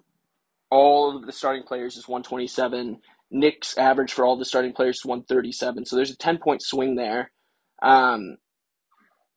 all 0.70 1.16
of 1.16 1.26
the 1.26 1.32
starting 1.32 1.64
players 1.64 1.96
is 1.96 2.08
127. 2.08 3.00
Nick's 3.32 3.78
average 3.78 4.14
for 4.14 4.26
all 4.26 4.38
the 4.38 4.46
starting 4.46 4.74
players 4.74 4.98
is 4.98 5.06
137. 5.06 5.86
So 5.86 5.96
there's 5.96 6.12
a 6.12 6.18
10 6.18 6.38
point 6.40 6.62
swing 6.62 6.96
there. 6.96 7.32
Um, 7.82 8.38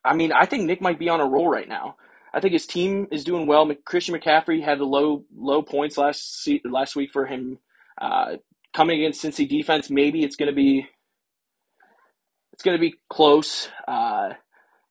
I 0.08 0.14
mean, 0.14 0.32
I 0.32 0.46
think 0.46 0.64
Nick 0.64 0.80
might 0.80 0.98
be 0.98 1.10
on 1.10 1.20
a 1.20 1.26
roll 1.26 1.48
right 1.48 1.68
now. 1.68 1.96
I 2.32 2.40
think 2.40 2.52
his 2.52 2.66
team 2.66 3.08
is 3.10 3.24
doing 3.24 3.46
well. 3.46 3.70
Christian 3.84 4.14
McCaffrey 4.14 4.62
had 4.64 4.78
the 4.78 4.84
low 4.84 5.24
low 5.36 5.62
points 5.62 5.98
last 5.98 6.48
last 6.64 6.96
week 6.96 7.10
for 7.12 7.26
him. 7.26 7.58
Uh, 8.00 8.36
coming 8.72 9.00
against 9.00 9.22
Cincy 9.22 9.48
defense, 9.48 9.90
maybe 9.90 10.22
it's 10.22 10.36
going 10.36 10.48
to 10.48 10.54
be 10.54 10.86
it's 12.52 12.62
going 12.62 12.76
to 12.76 12.80
be 12.80 12.94
close. 13.10 13.68
Uh, 13.86 14.30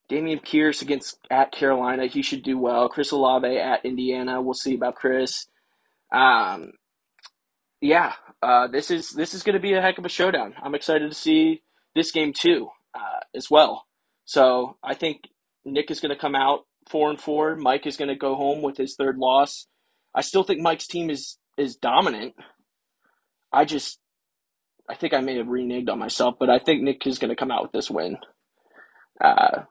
Dameon 0.10 0.43
Pierce 0.43 0.82
against 0.82 1.17
at 1.32 1.51
Carolina, 1.51 2.08
he 2.08 2.21
should 2.21 2.43
do 2.43 2.58
well. 2.58 2.89
Chris 2.89 3.12
Olave 3.12 3.58
at 3.58 3.86
Indiana, 3.86 4.41
we'll 4.41 4.53
see 4.53 4.75
about 4.75 4.95
Chris. 4.95 5.47
Um, 6.13 6.73
yeah, 7.82 8.13
uh, 8.43 8.67
this 8.67 8.91
is 8.91 9.12
this 9.12 9.34
is 9.34 9.43
going 9.43 9.56
to 9.56 9.60
be 9.62 9.73
a 9.73 9.82
heck 9.82 9.97
of 9.97 10.06
a 10.06 10.10
showdown. 10.10 10.53
I'm 10.62 10.75
excited 10.75 11.10
to 11.10 11.17
see 11.17 11.63
this 11.95 12.12
game 12.12 12.34
too, 12.34 12.69
uh, 12.95 13.21
as 13.36 13.49
well. 13.49 13.87
So 14.28 14.78
I 14.84 14.96
think 14.96 15.24
Nick 15.66 15.92
is 15.92 16.02
going 16.02 16.16
to 16.16 16.22
come 16.22 16.36
out 16.36 16.62
four 16.90 17.12
and 17.12 17.22
four. 17.22 17.58
Mike 17.58 17.88
is 17.88 17.98
going 17.98 18.10
to 18.10 18.16
go 18.18 18.36
home 18.36 18.63
with 18.63 18.78
his 18.78 18.96
third 18.98 19.18
loss. 19.20 19.68
I 20.16 20.22
still 20.22 20.44
think 20.44 20.62
Mike's 20.62 20.88
team 20.88 21.12
is 21.12 21.40
is 21.58 21.78
dominant. 21.78 22.36
I 23.54 23.66
just 23.66 24.00
I 24.90 24.96
think 24.96 25.13
I 25.16 25.22
may 25.22 25.38
have 25.38 25.48
reneged 25.48 25.90
on 25.90 26.00
myself, 26.00 26.36
but 26.40 26.52
I 26.52 26.60
think 26.60 26.84
Nick 26.84 27.08
is 27.08 27.20
going 27.20 27.32
to 27.32 27.38
come 27.38 27.52
out 27.52 27.63
with 27.63 27.74
this 27.74 27.92
win. 27.92 28.18
Uh, 29.22 29.63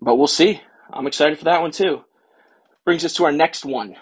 but 0.00 0.16
we'll 0.16 0.28
see. 0.28 0.62
I'm 0.92 1.08
excited 1.08 1.38
for 1.38 1.46
that 1.46 1.62
one 1.62 1.72
too. 1.72 2.04
Brings 2.84 3.04
us 3.04 3.14
to 3.14 3.24
our 3.26 3.32
next 3.32 3.64
one. 3.64 3.96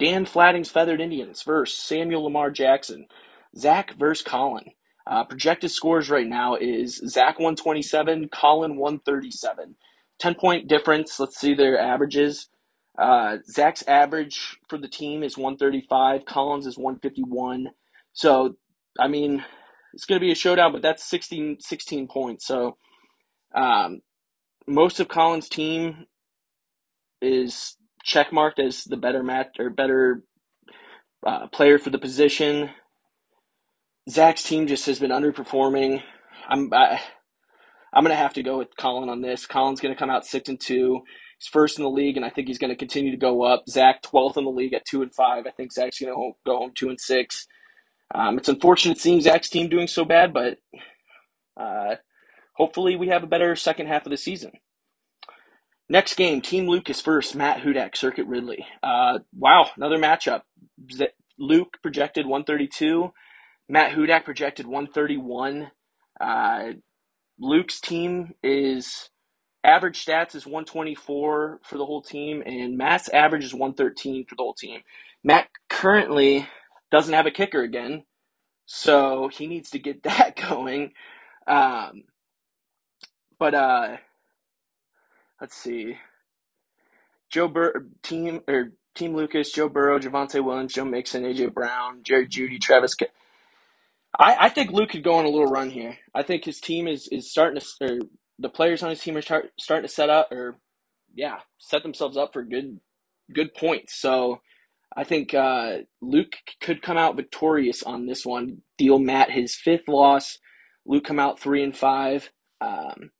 Dan 0.00 0.26
Flatting's 0.26 0.70
Feathered 0.70 1.00
Indians 1.00 1.42
versus 1.42 1.78
Samuel 1.78 2.24
Lamar 2.24 2.50
Jackson. 2.50 3.06
Zach 3.56 3.94
versus 3.98 4.24
Colin. 4.24 4.72
Uh, 5.06 5.24
projected 5.24 5.70
scores 5.70 6.08
right 6.08 6.26
now 6.26 6.56
is 6.56 6.96
Zach 7.06 7.38
127, 7.38 8.28
Colin 8.28 8.76
137. 8.76 9.76
10 10.18 10.34
point 10.36 10.68
difference. 10.68 11.18
Let's 11.18 11.38
see 11.38 11.54
their 11.54 11.78
averages. 11.78 12.48
Uh, 12.98 13.38
Zach's 13.50 13.82
average 13.88 14.58
for 14.68 14.78
the 14.78 14.88
team 14.88 15.22
is 15.22 15.36
135, 15.36 16.24
Colin's 16.26 16.66
is 16.66 16.78
151. 16.78 17.70
So, 18.12 18.56
I 18.98 19.08
mean, 19.08 19.44
it's 19.92 20.04
going 20.04 20.20
to 20.20 20.24
be 20.24 20.30
a 20.30 20.36
showdown, 20.36 20.72
but 20.72 20.82
that's 20.82 21.04
16, 21.04 21.58
16 21.60 22.06
points. 22.06 22.46
So, 22.46 22.76
um, 23.54 24.00
most 24.66 25.00
of 25.00 25.08
Colin's 25.08 25.48
team 25.48 26.06
is 27.20 27.76
checkmarked 28.06 28.60
as 28.60 28.84
the 28.84 28.96
better 28.96 29.22
match 29.22 29.56
or 29.58 29.70
better 29.70 30.22
uh, 31.26 31.48
player 31.48 31.78
for 31.78 31.90
the 31.90 31.98
position. 31.98 32.70
Zach's 34.10 34.42
team 34.44 34.66
just 34.66 34.86
has 34.86 34.98
been 35.00 35.10
underperforming. 35.10 36.02
I'm 36.48 36.72
I, 36.72 37.00
I'm 37.92 38.04
gonna 38.04 38.16
have 38.16 38.34
to 38.34 38.42
go 38.42 38.58
with 38.58 38.76
Colin 38.78 39.08
on 39.08 39.22
this. 39.22 39.46
Colin's 39.46 39.80
gonna 39.80 39.96
come 39.96 40.10
out 40.10 40.26
six 40.26 40.48
and 40.48 40.60
two. 40.60 41.02
He's 41.38 41.48
first 41.48 41.78
in 41.78 41.84
the 41.84 41.90
league, 41.90 42.16
and 42.16 42.26
I 42.26 42.30
think 42.30 42.48
he's 42.48 42.58
gonna 42.58 42.76
continue 42.76 43.10
to 43.12 43.16
go 43.16 43.42
up. 43.44 43.64
Zach 43.68 44.02
twelfth 44.02 44.36
in 44.38 44.44
the 44.44 44.50
league 44.50 44.74
at 44.74 44.84
two 44.86 45.02
and 45.02 45.14
five. 45.14 45.46
I 45.46 45.50
think 45.50 45.72
Zach's 45.72 46.00
gonna 46.00 46.12
go 46.46 46.58
home 46.58 46.72
two 46.74 46.90
and 46.90 47.00
six. 47.00 47.46
Um, 48.14 48.38
it's 48.38 48.48
unfortunate 48.48 48.98
seeing 48.98 49.20
Zach's 49.20 49.50
team 49.50 49.68
doing 49.68 49.88
so 49.88 50.04
bad, 50.04 50.32
but 50.34 50.58
uh, 51.60 51.96
hopefully 52.54 52.96
we 52.96 53.08
have 53.08 53.24
a 53.24 53.28
better 53.28 53.56
second 53.56 53.88
half 53.88 54.06
of 54.06 54.10
the 54.10 54.16
season. 54.16 54.52
Next 55.88 56.16
game, 56.16 56.42
Team 56.42 56.68
Lucas 56.68 57.00
first, 57.00 57.36
Matt 57.36 57.60
Hudak, 57.62 57.96
Circuit 57.96 58.26
Ridley. 58.26 58.66
Uh, 58.82 59.20
wow, 59.38 59.68
another 59.76 59.98
matchup. 59.98 60.42
Luke 61.38 61.78
projected 61.82 62.26
132, 62.26 63.12
Matt 63.68 63.92
Hudak 63.92 64.24
projected 64.24 64.66
131. 64.66 65.70
Uh, 66.20 66.64
Luke's 67.38 67.80
team 67.80 68.34
is 68.42 69.10
average 69.64 70.04
stats 70.04 70.34
is 70.34 70.46
124 70.46 71.60
for 71.62 71.78
the 71.78 71.86
whole 71.86 72.02
team, 72.02 72.42
and 72.46 72.76
Matt's 72.78 73.08
average 73.10 73.44
is 73.44 73.54
113 73.54 74.26
for 74.26 74.34
the 74.36 74.42
whole 74.42 74.54
team. 74.54 74.80
Matt 75.24 75.48
currently 75.70 76.48
doesn't 76.90 77.14
have 77.14 77.26
a 77.26 77.30
kicker 77.30 77.62
again, 77.62 78.04
so 78.66 79.28
he 79.28 79.46
needs 79.46 79.70
to 79.70 79.78
get 79.78 80.02
that 80.04 80.36
going. 80.36 80.92
Um, 81.46 82.04
but 83.38 83.54
uh, 83.54 83.96
let's 85.40 85.56
see. 85.56 85.96
Joe 87.30 87.48
Bur- 87.48 87.86
team 88.02 88.40
or 88.48 88.72
Team 88.94 89.14
Lucas, 89.14 89.50
Joe 89.52 89.68
Burrow, 89.68 89.98
Javonte 89.98 90.42
Williams, 90.44 90.74
Joe 90.74 90.84
Mixon, 90.84 91.24
AJ 91.24 91.52
Brown, 91.54 92.02
Jerry 92.02 92.28
Jeudy, 92.28 92.60
Travis. 92.60 92.94
I, 94.18 94.36
I 94.46 94.48
think 94.48 94.70
Luke 94.70 94.90
could 94.90 95.04
go 95.04 95.14
on 95.14 95.24
a 95.24 95.30
little 95.30 95.50
run 95.50 95.70
here. 95.70 95.98
I 96.14 96.22
think 96.22 96.44
his 96.44 96.60
team 96.60 96.86
is, 96.88 97.08
is 97.10 97.30
starting 97.30 97.60
to, 97.60 97.66
or 97.84 97.98
the 98.38 98.48
players 98.48 98.82
on 98.82 98.90
his 98.90 99.00
team 99.00 99.16
are 99.16 99.22
start, 99.22 99.50
starting 99.58 99.88
to 99.88 99.92
set 99.92 100.10
up, 100.10 100.30
or 100.32 100.56
yeah, 101.14 101.38
set 101.58 101.82
themselves 101.82 102.16
up 102.16 102.32
for 102.32 102.42
good 102.44 102.80
good 103.32 103.54
points. 103.54 103.94
So 104.00 104.40
I 104.96 105.04
think 105.04 105.34
uh, 105.34 105.78
Luke 106.00 106.34
could 106.60 106.82
come 106.82 106.96
out 106.96 107.16
victorious 107.16 107.82
on 107.82 108.06
this 108.06 108.24
one. 108.24 108.58
Deal 108.78 108.98
Matt 108.98 109.30
his 109.30 109.56
fifth 109.56 109.88
loss. 109.88 110.38
Luke 110.86 111.04
come 111.04 111.18
out 111.18 111.40
three 111.40 111.62
and 111.62 111.76
five. 111.76 112.30
Um, 112.60 113.10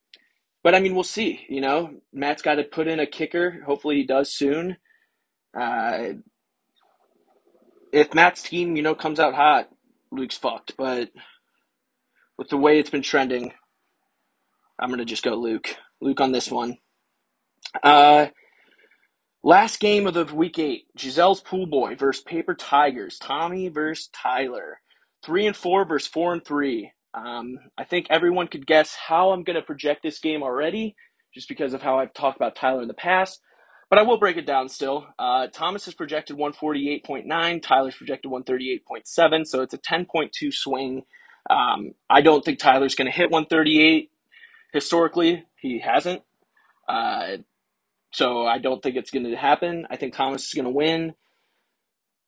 but 0.63 0.75
I 0.75 0.81
mean, 0.81 0.95
we'll 0.95 1.05
see. 1.05 1.45
You 1.49 1.61
know, 1.61 1.91
Matt's 2.13 2.43
got 2.43 2.57
to 2.57 2.65
put 2.65 2.89
in 2.89 3.01
a 3.01 3.07
kicker. 3.07 3.63
Hopefully, 3.67 3.97
he 3.97 4.07
does 4.07 4.35
soon. 4.35 4.77
Uh, 5.59 6.15
if 7.93 8.15
Matt's 8.15 8.43
team, 8.43 8.77
you 8.77 8.83
know, 8.83 8.95
comes 8.95 9.21
out 9.21 9.35
hot, 9.35 9.69
Luke's 10.15 10.39
fucked. 10.39 10.75
But 10.79 11.11
with 12.39 12.49
the 12.51 12.57
way 12.59 12.79
it's 12.79 12.91
been 12.91 13.03
trending, 13.03 13.53
I'm 14.79 14.91
gonna 14.91 15.05
just 15.07 15.25
go 15.25 15.35
Luke. 15.37 15.77
Luke 16.01 16.21
on 16.21 16.33
this 16.33 16.51
one. 16.51 16.79
Uh, 17.83 18.29
last 19.43 19.81
game 19.81 20.07
of 20.07 20.15
the 20.15 20.25
week 20.27 20.59
eight: 20.59 20.87
Giselle's 20.97 21.41
Pool 21.41 21.67
Boy 21.67 21.97
versus 21.97 22.25
Paper 22.25 22.55
Tigers. 22.55 23.19
Tommy 23.19 23.69
versus 23.69 24.09
Tyler. 24.15 24.81
Three 25.25 25.47
and 25.47 25.57
four 25.57 25.85
versus 25.87 26.09
four 26.09 26.33
and 26.33 26.45
three. 26.45 26.93
Um, 27.15 27.59
I 27.79 27.85
think 27.85 28.09
everyone 28.11 28.49
could 28.49 28.67
guess 28.67 28.95
how 28.97 29.33
I'm 29.33 29.45
to 29.57 29.63
project 29.63 30.03
this 30.05 30.21
game 30.21 30.43
already. 30.43 30.97
just 31.35 31.49
because 31.49 31.75
of 31.75 31.83
how 31.83 31.99
I've 31.99 32.15
talked 32.15 32.37
about 32.37 32.57
Tyler 32.57 32.83
in 32.83 32.89
the 32.89 32.95
past. 32.95 33.41
But 33.95 34.01
I 34.01 34.07
will 34.09 34.19
break 34.19 34.37
it 34.37 34.45
down 34.45 34.69
still. 34.69 35.07
Uh, 35.21 35.47
Thomas 35.47 35.87
is 35.87 35.95
projected 35.95 36.37
148.9, 36.37 37.63
Tyler's 37.63 37.95
projected 37.95 38.29
138.7, 38.29 39.47
so 39.47 39.63
it's 39.63 39.73
a 39.73 39.79
10.2 39.79 40.53
swing. 40.53 41.05
Um, 41.49 41.93
I 42.11 42.21
don't 42.21 42.45
think 42.45 42.59
Tyler's 42.59 42.97
going 42.97 43.07
to 43.07 43.17
hit 43.17 43.31
138. 43.31 44.11
Historically, 44.73 45.45
he 45.61 45.79
hasn't. 45.79 46.23
Uh, 46.89 47.37
so 48.11 48.45
I 48.45 48.59
don't 48.59 48.83
think 48.83 48.97
it's 48.97 49.13
going 49.13 49.31
to 49.31 49.37
happen. 49.37 49.87
I 49.89 49.95
think 49.95 50.15
Thomas 50.15 50.45
is 50.49 50.55
going 50.55 50.65
to 50.65 50.73
win. 50.73 51.15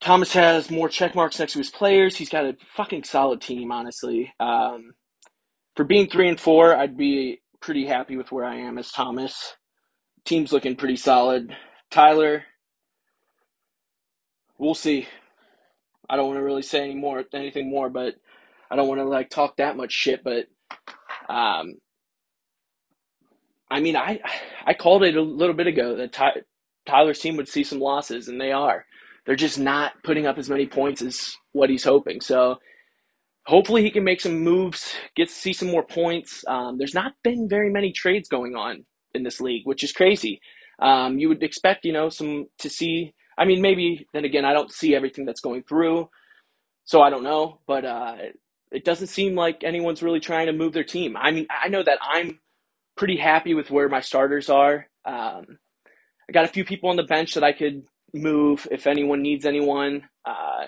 Thomas 0.01 0.35
has 0.35 0.71
more 0.71 0.89
check 0.89 1.17
marks 1.17 1.41
next 1.41 1.55
to 1.55 1.59
his 1.59 1.71
players. 1.71 2.15
He's 2.15 2.31
got 2.31 2.45
a 2.45 2.57
fucking 2.77 3.03
solid 3.03 3.41
team, 3.41 3.73
honestly. 3.73 4.33
Um, 4.39 4.95
for 5.75 5.83
being 5.83 6.09
three 6.09 6.29
and 6.29 6.39
four, 6.39 6.77
I'd 6.77 6.97
be 6.97 7.41
pretty 7.61 7.89
happy 7.89 8.17
with 8.17 8.31
where 8.31 8.45
I 8.45 8.55
am 8.55 8.79
as 8.79 8.93
Thomas. 8.93 9.57
Team's 10.27 10.53
looking 10.53 10.77
pretty 10.77 10.97
solid. 10.97 11.57
Tyler, 11.91 12.45
we'll 14.59 14.75
see. 14.75 15.07
I 16.11 16.17
don't 16.17 16.27
want 16.27 16.39
to 16.39 16.45
really 16.45 16.63
say 16.63 16.83
any 16.83 16.95
more, 16.97 17.25
anything 17.33 17.71
more, 17.71 17.89
but 17.89 18.17
I 18.71 18.77
don't 18.77 18.89
want 18.89 19.01
to 19.01 19.05
like 19.05 19.31
talk 19.31 19.57
that 19.57 19.77
much 19.77 19.93
shit. 19.93 20.25
But 20.25 20.47
um, 21.29 21.75
I 23.71 23.81
mean, 23.81 23.97
I 23.97 24.21
I 24.67 24.75
called 24.75 25.05
it 25.05 25.17
a 25.17 25.23
little 25.23 25.55
bit 25.55 25.69
ago 25.69 25.97
that 25.97 26.13
Ty, 26.13 26.33
Tyler's 26.87 27.21
team 27.21 27.37
would 27.37 27.49
see 27.49 27.65
some 27.65 27.81
losses, 27.81 28.29
and 28.29 28.41
they 28.41 28.53
are. 28.53 28.85
They're 29.25 29.37
just 29.37 29.59
not 29.59 29.93
putting 30.05 30.27
up 30.27 30.39
as 30.39 30.51
many 30.51 30.67
points 30.67 31.03
as 31.03 31.37
what 31.53 31.71
he's 31.71 31.85
hoping. 31.85 32.21
So 32.21 32.59
hopefully 33.47 33.83
he 33.83 33.91
can 33.91 34.05
make 34.05 34.21
some 34.21 34.41
moves, 34.41 34.93
get 35.17 35.29
to 35.29 35.35
see 35.35 35.53
some 35.53 35.69
more 35.69 35.85
points. 35.85 36.45
Um, 36.49 36.79
there's 36.79 36.95
not 36.95 37.13
been 37.25 37.49
very 37.49 37.71
many 37.71 37.93
trades 37.93 38.29
going 38.29 38.55
on 38.57 38.85
in 39.17 39.25
this 39.25 39.41
league, 39.41 39.63
which 39.65 39.83
is 39.83 39.93
crazy. 39.93 40.41
Um, 40.79 41.19
you 41.19 41.29
would 41.29 41.43
expect, 41.43 41.85
you 41.85 41.93
know, 41.93 42.09
some 42.09 42.47
to 42.59 42.69
see. 42.69 43.15
I 43.39 43.45
mean, 43.45 43.61
maybe 43.61 44.07
then 44.13 44.25
again, 44.25 44.45
I 44.45 44.53
don't 44.53 44.73
see 44.73 44.95
everything 44.95 45.25
that's 45.25 45.41
going 45.41 45.63
through, 45.65 46.09
so 46.85 47.03
I 47.03 47.11
don't 47.11 47.25
know. 47.25 47.61
But 47.67 47.85
uh, 47.85 48.17
it 48.71 48.85
doesn't 48.85 49.09
seem 49.09 49.35
like 49.35 49.65
anyone's 49.65 50.03
really 50.03 50.21
trying 50.21 50.47
to 50.47 50.53
move 50.53 50.73
their 50.73 50.85
team. 50.85 51.17
I 51.17 51.31
mean, 51.31 51.47
I 51.51 51.69
know 51.69 51.83
that 51.83 51.99
I'm 52.03 52.41
pretty 52.97 53.17
happy 53.17 53.55
with 53.55 53.71
where 53.71 53.89
my 53.89 54.01
starters 54.01 54.49
are. 54.49 54.87
Um, 55.05 55.59
I 56.29 56.33
got 56.33 56.45
a 56.45 56.49
few 56.49 56.65
people 56.65 56.91
on 56.91 56.97
the 56.97 57.05
bench 57.05 57.35
that 57.35 57.45
I 57.45 57.53
could 57.53 57.85
move 58.13 58.67
if 58.71 58.87
anyone 58.87 59.23
needs 59.23 59.45
anyone. 59.45 60.09
Uh, 60.25 60.67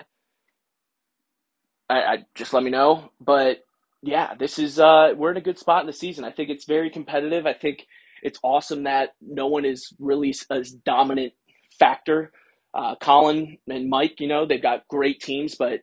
I, 1.89 1.95
I, 2.01 2.17
just 2.35 2.53
let 2.53 2.63
me 2.63 2.69
know. 2.69 3.11
But 3.19 3.59
yeah, 4.01 4.35
this 4.35 4.59
is 4.59 4.79
uh, 4.79 5.13
we're 5.15 5.31
in 5.31 5.37
a 5.37 5.41
good 5.41 5.59
spot 5.59 5.81
in 5.81 5.87
the 5.87 5.93
season. 5.93 6.23
I 6.23 6.31
think 6.31 6.49
it's 6.49 6.65
very 6.65 6.89
competitive. 6.89 7.45
I 7.45 7.53
think 7.53 7.85
it's 8.23 8.39
awesome 8.43 8.83
that 8.83 9.11
no 9.21 9.47
one 9.47 9.65
is 9.65 9.93
really 9.99 10.33
a 10.49 10.63
dominant 10.85 11.33
factor. 11.79 12.31
Uh, 12.73 12.95
Colin 13.01 13.57
and 13.67 13.89
Mike, 13.89 14.19
you 14.19 14.27
know, 14.27 14.45
they've 14.45 14.61
got 14.61 14.87
great 14.87 15.19
teams, 15.21 15.55
but 15.55 15.81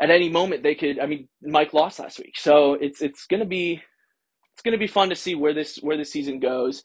at 0.00 0.10
any 0.10 0.28
moment 0.28 0.62
they 0.62 0.74
could. 0.74 0.98
I 0.98 1.06
mean, 1.06 1.28
Mike 1.42 1.72
lost 1.72 1.98
last 1.98 2.18
week, 2.18 2.36
so 2.36 2.74
it's 2.74 3.02
it's 3.02 3.26
gonna 3.26 3.44
be 3.44 3.82
it's 4.54 4.62
gonna 4.62 4.78
be 4.78 4.86
fun 4.86 5.10
to 5.10 5.16
see 5.16 5.34
where 5.34 5.54
this 5.54 5.78
where 5.78 5.96
the 5.96 6.04
season 6.04 6.40
goes. 6.40 6.82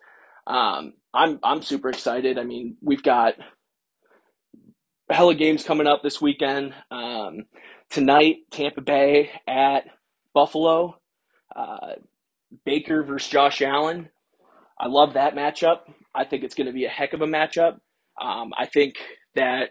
Um, 0.48 0.94
I'm 1.14 1.40
I'm 1.44 1.62
super 1.62 1.90
excited. 1.90 2.38
I 2.38 2.44
mean, 2.44 2.78
we've 2.82 3.04
got 3.04 3.36
hella 5.10 5.36
games 5.36 5.64
coming 5.64 5.88
up 5.88 6.02
this 6.04 6.22
weekend. 6.22 6.74
Um, 6.92 7.46
tonight, 7.90 8.38
Tampa 8.52 8.82
Bay 8.82 9.32
at 9.48 9.86
Buffalo. 10.34 10.98
Uh, 11.56 11.94
Baker 12.66 13.04
versus 13.04 13.30
Josh 13.30 13.62
Allen. 13.62 14.10
I 14.80 14.88
love 14.88 15.14
that 15.14 15.36
matchup. 15.36 15.80
I 16.16 16.26
think 16.26 16.44
it's 16.44 16.56
going 16.56 16.68
to 16.68 16.74
be 16.74 16.86
a 16.86 16.90
heck 16.90 17.14
of 17.14 17.22
a 17.22 17.28
matchup. 17.28 17.78
Um, 18.22 18.52
I 18.58 18.66
think 18.66 18.96
that 19.36 19.70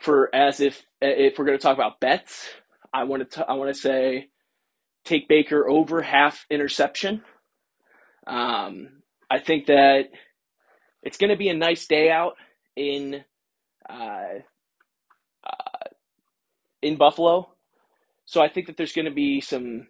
for 0.00 0.34
as 0.34 0.60
if 0.60 0.84
if 1.00 1.38
we're 1.38 1.44
going 1.46 1.58
to 1.58 1.62
talk 1.62 1.76
about 1.76 2.00
bets, 2.00 2.48
I 2.92 3.04
want 3.04 3.30
to 3.32 3.46
I 3.48 3.54
want 3.54 3.74
to 3.74 3.80
say 3.80 4.28
take 5.04 5.28
Baker 5.28 5.68
over 5.68 6.02
half 6.02 6.46
interception. 6.50 7.22
Um, 8.26 9.02
I 9.30 9.38
think 9.38 9.66
that 9.66 10.04
it's 11.02 11.18
going 11.18 11.30
to 11.30 11.36
be 11.36 11.48
a 11.48 11.54
nice 11.54 11.86
day 11.86 12.10
out 12.10 12.34
in 12.76 13.24
uh, 13.88 14.40
uh, 15.44 15.88
in 16.82 16.96
Buffalo. 16.96 17.50
So 18.26 18.42
I 18.42 18.48
think 18.48 18.66
that 18.66 18.76
there's 18.76 18.92
going 18.92 19.06
to 19.06 19.10
be 19.10 19.40
some 19.40 19.88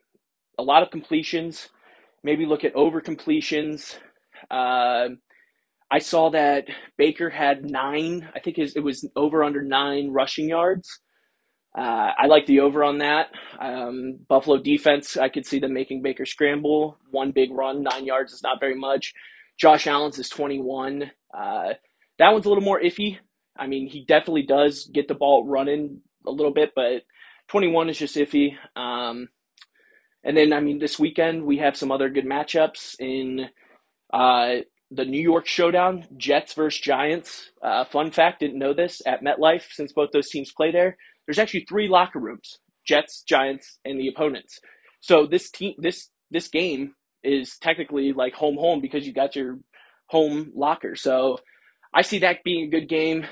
a 0.59 0.63
lot 0.63 0.83
of 0.83 0.91
completions. 0.91 1.69
Maybe 2.25 2.47
look 2.47 2.65
at 2.65 2.75
over 2.75 3.01
completions. 3.01 3.99
Uh, 4.51 5.09
I 5.91 5.99
saw 6.01 6.31
that 6.31 6.67
Baker 6.97 7.31
had 7.31 7.71
nine. 7.71 8.29
I 8.35 8.41
think 8.41 8.57
his, 8.57 8.77
it 8.77 8.81
was 8.81 9.09
over 9.17 9.43
under 9.43 9.63
nine 9.63 10.11
rushing 10.11 10.49
yards. 10.49 11.01
Uh, 11.77 12.13
I 12.19 12.27
like 12.27 12.47
the 12.47 12.61
over 12.61 12.83
on 12.83 12.99
that. 12.99 13.29
Um, 13.61 14.19
Buffalo 14.29 14.59
defense, 14.59 15.17
I 15.17 15.29
could 15.29 15.47
see 15.47 15.59
them 15.61 15.73
making 15.73 16.03
Baker 16.03 16.27
scramble. 16.27 16.99
One 17.11 17.31
big 17.31 17.51
run, 17.53 17.83
nine 17.83 18.05
yards 18.05 18.33
is 18.33 18.43
not 18.43 18.61
very 18.61 18.75
much. 18.75 19.15
Josh 19.59 19.87
Allen's 19.87 20.19
is 20.19 20.29
21. 20.29 21.11
Uh, 21.33 21.75
that 22.19 22.33
one's 22.33 22.47
a 22.47 22.49
little 22.49 22.65
more 22.65 22.81
iffy. 22.81 23.19
I 23.57 23.67
mean, 23.67 23.89
he 23.89 24.05
definitely 24.05 24.43
does 24.43 24.91
get 24.93 25.09
the 25.09 25.15
ball 25.15 25.47
running 25.47 26.01
a 26.27 26.31
little 26.31 26.53
bit, 26.53 26.73
but 26.75 27.03
21 27.49 27.91
is 27.91 27.99
just 27.99 28.17
iffy. 28.17 28.53
Um, 28.77 29.29
and 30.25 30.37
then, 30.37 30.53
I 30.53 30.61
mean, 30.61 30.79
this 30.79 30.99
weekend 30.99 31.45
we 31.45 31.59
have 31.59 31.77
some 31.77 31.93
other 31.93 32.09
good 32.09 32.27
matchups 32.27 32.97
in 32.99 33.47
uh, 34.13 34.57
the 34.91 35.05
New 35.05 35.21
York 35.21 35.47
Showdown, 35.47 36.07
Jets 36.17 36.55
versus 36.55 36.81
Giants. 36.81 37.51
Uh, 37.63 37.85
fun 37.85 38.11
fact, 38.11 38.41
didn't 38.41 38.59
know 38.59 38.75
this 38.75 39.03
at 39.07 39.23
MetLife 39.23 39.65
since 39.71 39.93
both 39.93 40.11
those 40.13 40.31
teams 40.31 40.53
play 40.53 40.71
there. 40.73 40.97
There's 41.27 41.39
actually 41.39 41.67
three 41.69 41.89
locker 41.89 42.19
rooms: 42.19 42.59
Jets, 42.87 43.23
Giants, 43.23 43.79
and 43.85 44.01
the 44.01 44.09
opponents. 44.09 44.61
So 45.01 45.27
this 45.27 45.51
team, 45.51 45.75
this 45.79 46.11
this 46.31 46.49
game 46.49 46.95
is 47.23 47.59
technically 47.59 48.13
like 48.13 48.35
home 48.35 48.57
home 48.57 48.81
because 48.81 49.07
you 49.07 49.13
got 49.13 49.37
your 49.37 49.59
home 50.07 50.53
locker. 50.55 50.97
So 50.97 51.39
I 51.95 52.03
see 52.03 52.21
that 52.21 52.45
being 52.45 52.65
a 52.67 52.71
good 52.71 52.89
game 52.89 53.27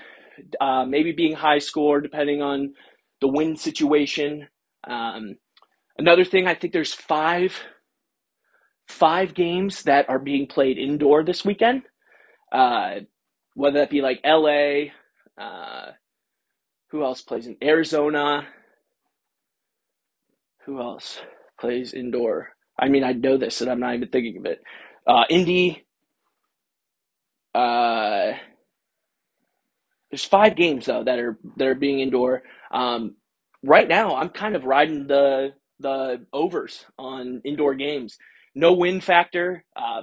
uh, 0.61 0.85
maybe 0.85 1.13
being 1.13 1.35
high 1.35 1.59
score 1.59 2.01
depending 2.01 2.43
on 2.43 2.75
the 3.21 3.29
win 3.29 3.57
situation. 3.57 4.49
Um, 4.87 5.37
another 5.99 6.25
thing, 6.25 6.47
I 6.47 6.55
think 6.55 6.73
there's 6.73 6.95
five 6.95 7.57
five 8.89 9.35
games 9.35 9.83
that 9.83 10.09
are 10.09 10.19
being 10.19 10.47
played 10.47 10.79
indoor 10.79 11.25
this 11.25 11.45
weekend. 11.45 11.83
Uh, 12.53 13.01
whether 13.55 13.81
that 13.81 13.91
be 13.91 14.01
like 14.01 14.21
LA, 14.25 14.93
uh, 15.39 15.93
who 16.91 17.03
else 17.03 17.23
plays 17.23 17.47
in 17.47 17.57
Arizona? 17.63 18.47
Who 20.67 20.81
else 20.81 21.21
plays 21.59 21.93
indoor? 21.95 22.51
I 22.79 22.89
mean, 22.89 23.05
I 23.05 23.13
know 23.13 23.37
this, 23.39 23.61
and 23.61 23.71
I'm 23.71 23.81
not 23.81 23.95
even 23.95 24.09
thinking 24.09 24.37
of 24.39 24.47
it. 24.47 24.61
Uh, 25.07 25.25
Indy. 25.31 25.85
Uh, 27.55 28.33
there's 30.11 30.25
five 30.25 30.57
games 30.57 30.87
though 30.87 31.05
that 31.05 31.19
are 31.19 31.39
that 31.57 31.67
are 31.67 31.75
being 31.75 32.01
indoor. 32.01 32.43
Um, 32.71 33.17
right 33.63 33.89
now, 33.89 34.17
I'm 34.17 34.29
kind 34.29 34.55
of 34.55 34.65
riding 34.65 35.07
the 35.07 35.55
the 35.81 36.27
overs 36.33 36.85
on 36.99 37.41
indoor 37.45 37.75
games. 37.75 38.17
No 38.55 38.73
win 38.73 39.01
factor. 39.01 39.65
Uh, 39.77 40.03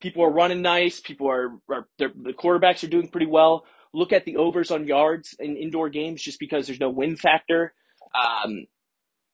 people 0.00 0.24
are 0.24 0.32
running 0.32 0.62
nice. 0.62 1.00
People 1.00 1.30
are, 1.30 1.52
are 1.70 1.86
the 1.98 2.34
quarterbacks 2.38 2.84
are 2.84 2.88
doing 2.88 3.08
pretty 3.08 3.26
well. 3.26 3.64
Look 3.94 4.12
at 4.12 4.24
the 4.24 4.36
overs 4.36 4.70
on 4.70 4.86
yards 4.86 5.34
in 5.38 5.56
indoor 5.56 5.88
games 5.88 6.22
just 6.22 6.38
because 6.38 6.66
there's 6.66 6.80
no 6.80 6.90
win 6.90 7.16
factor. 7.16 7.74
Um, 8.14 8.66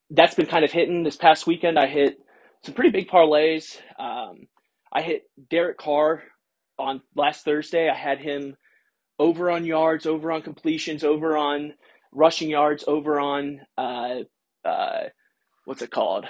that's 0.09 0.35
been 0.35 0.45
kind 0.45 0.65
of 0.65 0.71
hitting 0.71 1.03
this 1.03 1.15
past 1.15 1.47
weekend. 1.47 1.77
I 1.77 1.87
hit 1.87 2.17
some 2.63 2.73
pretty 2.73 2.91
big 2.91 3.09
parlays. 3.09 3.77
Um, 3.97 4.47
I 4.91 5.01
hit 5.01 5.23
Derek 5.49 5.77
Carr 5.77 6.23
on 6.77 7.01
last 7.15 7.45
Thursday. 7.45 7.89
I 7.89 7.95
had 7.95 8.19
him 8.19 8.55
over 9.17 9.51
on 9.51 9.65
yards, 9.65 10.05
over 10.05 10.31
on 10.31 10.41
completions, 10.41 11.03
over 11.03 11.37
on 11.37 11.73
rushing 12.11 12.49
yards, 12.49 12.83
over 12.87 13.19
on 13.19 13.61
uh, 13.77 14.19
uh, 14.65 15.03
what's 15.69 15.83
it 15.83 15.91
called? 15.91 16.25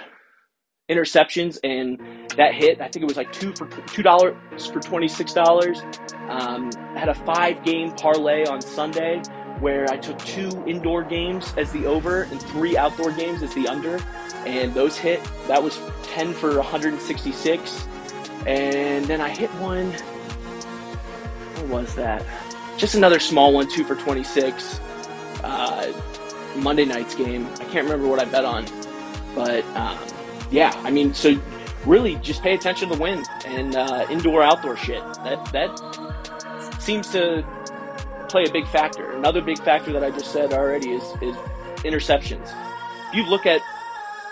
Interceptions, 0.90 1.58
and 1.64 1.98
that 2.36 2.52
hit. 2.52 2.78
I 2.82 2.88
think 2.88 3.02
it 3.02 3.06
was 3.06 3.16
like 3.16 3.32
two 3.32 3.54
for 3.54 3.66
two 3.86 4.02
dollars 4.02 4.66
for 4.66 4.80
twenty 4.80 5.08
six 5.08 5.32
dollars. 5.32 5.80
Um, 6.28 6.70
had 6.94 7.08
a 7.08 7.14
five 7.14 7.64
game 7.64 7.92
parlay 7.92 8.44
on 8.44 8.60
Sunday 8.60 9.22
where 9.60 9.86
I 9.90 9.96
took 9.96 10.18
two 10.18 10.50
indoor 10.66 11.02
games 11.02 11.54
as 11.56 11.72
the 11.72 11.86
over 11.86 12.24
and 12.24 12.42
three 12.42 12.76
outdoor 12.76 13.12
games 13.12 13.42
as 13.42 13.54
the 13.54 13.66
under, 13.66 13.98
and 14.44 14.74
those 14.74 14.98
hit. 14.98 15.22
That 15.48 15.62
was 15.62 15.78
ten 16.02 16.34
for 16.34 16.56
one 16.56 16.66
hundred 16.66 16.92
and 16.92 17.02
sixty 17.02 17.32
six, 17.32 17.86
and 18.46 19.06
then 19.06 19.22
I 19.22 19.30
hit 19.30 19.48
one. 19.54 19.90
What 21.54 21.82
was 21.82 21.94
that? 21.94 22.26
just 22.76 22.94
another 22.94 23.20
small 23.20 23.52
one, 23.52 23.68
two 23.68 23.84
for 23.84 23.94
26. 23.94 24.80
Uh, 25.44 25.92
Monday 26.56 26.86
night's 26.86 27.14
game. 27.14 27.46
I 27.60 27.64
can't 27.64 27.84
remember 27.84 28.08
what 28.08 28.18
I 28.18 28.24
bet 28.24 28.46
on, 28.46 28.64
but 29.34 29.64
um, 29.76 29.98
yeah, 30.50 30.72
I 30.84 30.90
mean, 30.90 31.14
so 31.14 31.40
really 31.86 32.16
just 32.16 32.42
pay 32.42 32.54
attention 32.54 32.88
to 32.88 32.94
the 32.94 33.00
wind 33.00 33.26
and 33.44 33.76
uh, 33.76 34.06
indoor 34.10 34.42
outdoor 34.42 34.76
shit. 34.76 35.02
That 35.24 35.44
that 35.52 36.76
seems 36.80 37.10
to 37.12 37.44
play 38.28 38.44
a 38.44 38.52
big 38.52 38.66
factor. 38.68 39.12
Another 39.12 39.40
big 39.40 39.58
factor 39.58 39.92
that 39.92 40.04
I 40.04 40.10
just 40.10 40.32
said 40.32 40.52
already 40.52 40.90
is 40.90 41.02
is 41.20 41.36
interceptions. 41.84 42.52
If 43.08 43.14
you 43.14 43.24
look 43.24 43.46
at 43.46 43.60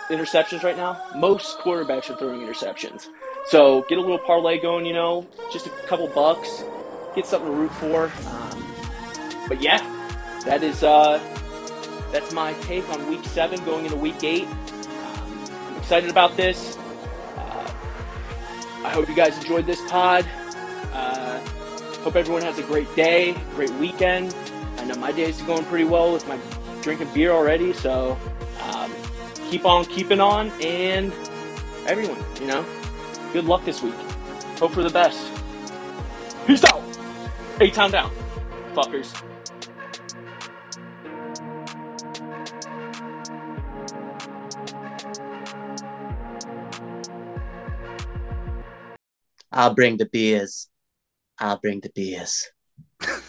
interceptions 0.09 0.63
right 0.63 0.77
now, 0.77 1.01
most 1.15 1.59
quarterbacks 1.59 2.09
are 2.09 2.15
throwing 2.15 2.41
interceptions. 2.41 3.07
So 3.47 3.85
get 3.89 3.97
a 3.97 4.01
little 4.01 4.19
parlay 4.19 4.59
going, 4.59 4.85
you 4.85 4.93
know, 4.93 5.27
just 5.51 5.67
a 5.67 5.69
couple 5.87 6.07
bucks, 6.07 6.63
get 7.15 7.25
something 7.25 7.49
to 7.49 7.55
root 7.55 7.71
for. 7.73 8.11
Um, 8.27 8.63
but 9.47 9.61
yeah, 9.61 9.79
that 10.45 10.63
is 10.63 10.83
uh, 10.83 11.19
that's 12.11 12.33
my 12.33 12.53
take 12.61 12.87
on 12.89 13.09
week 13.09 13.23
seven 13.25 13.63
going 13.65 13.85
into 13.85 13.97
week 13.97 14.23
eight. 14.23 14.47
Excited 15.89 16.11
about 16.11 16.37
this. 16.37 16.77
Uh, 17.35 17.73
I 18.85 18.89
hope 18.89 19.09
you 19.09 19.15
guys 19.15 19.35
enjoyed 19.39 19.65
this 19.65 19.81
pod. 19.89 20.23
Uh, 20.93 21.39
hope 22.03 22.15
everyone 22.15 22.43
has 22.43 22.59
a 22.59 22.61
great 22.61 22.95
day, 22.95 23.35
great 23.55 23.71
weekend. 23.71 24.35
I 24.77 24.85
know 24.85 24.93
my 24.97 25.11
day 25.11 25.23
is 25.23 25.41
going 25.41 25.65
pretty 25.65 25.85
well 25.85 26.13
with 26.13 26.27
my 26.27 26.37
drinking 26.83 27.11
beer 27.11 27.31
already, 27.31 27.73
so 27.73 28.15
um, 28.61 28.93
keep 29.49 29.65
on 29.65 29.83
keeping 29.85 30.21
on, 30.21 30.51
and 30.61 31.11
everyone, 31.87 32.23
you 32.39 32.45
know, 32.45 32.63
good 33.33 33.45
luck 33.45 33.65
this 33.65 33.81
week. 33.81 33.95
Hope 34.59 34.73
for 34.73 34.83
the 34.83 34.91
best. 34.91 35.19
Peace 36.45 36.63
out. 36.65 36.83
Eight 37.61 37.73
time 37.73 37.89
down, 37.89 38.11
fuckers. 38.75 39.19
I'll 49.51 49.73
bring 49.73 49.97
the 49.97 50.05
beers. 50.05 50.69
I'll 51.39 51.59
bring 51.59 51.81
the 51.81 51.91
beers. 51.93 52.47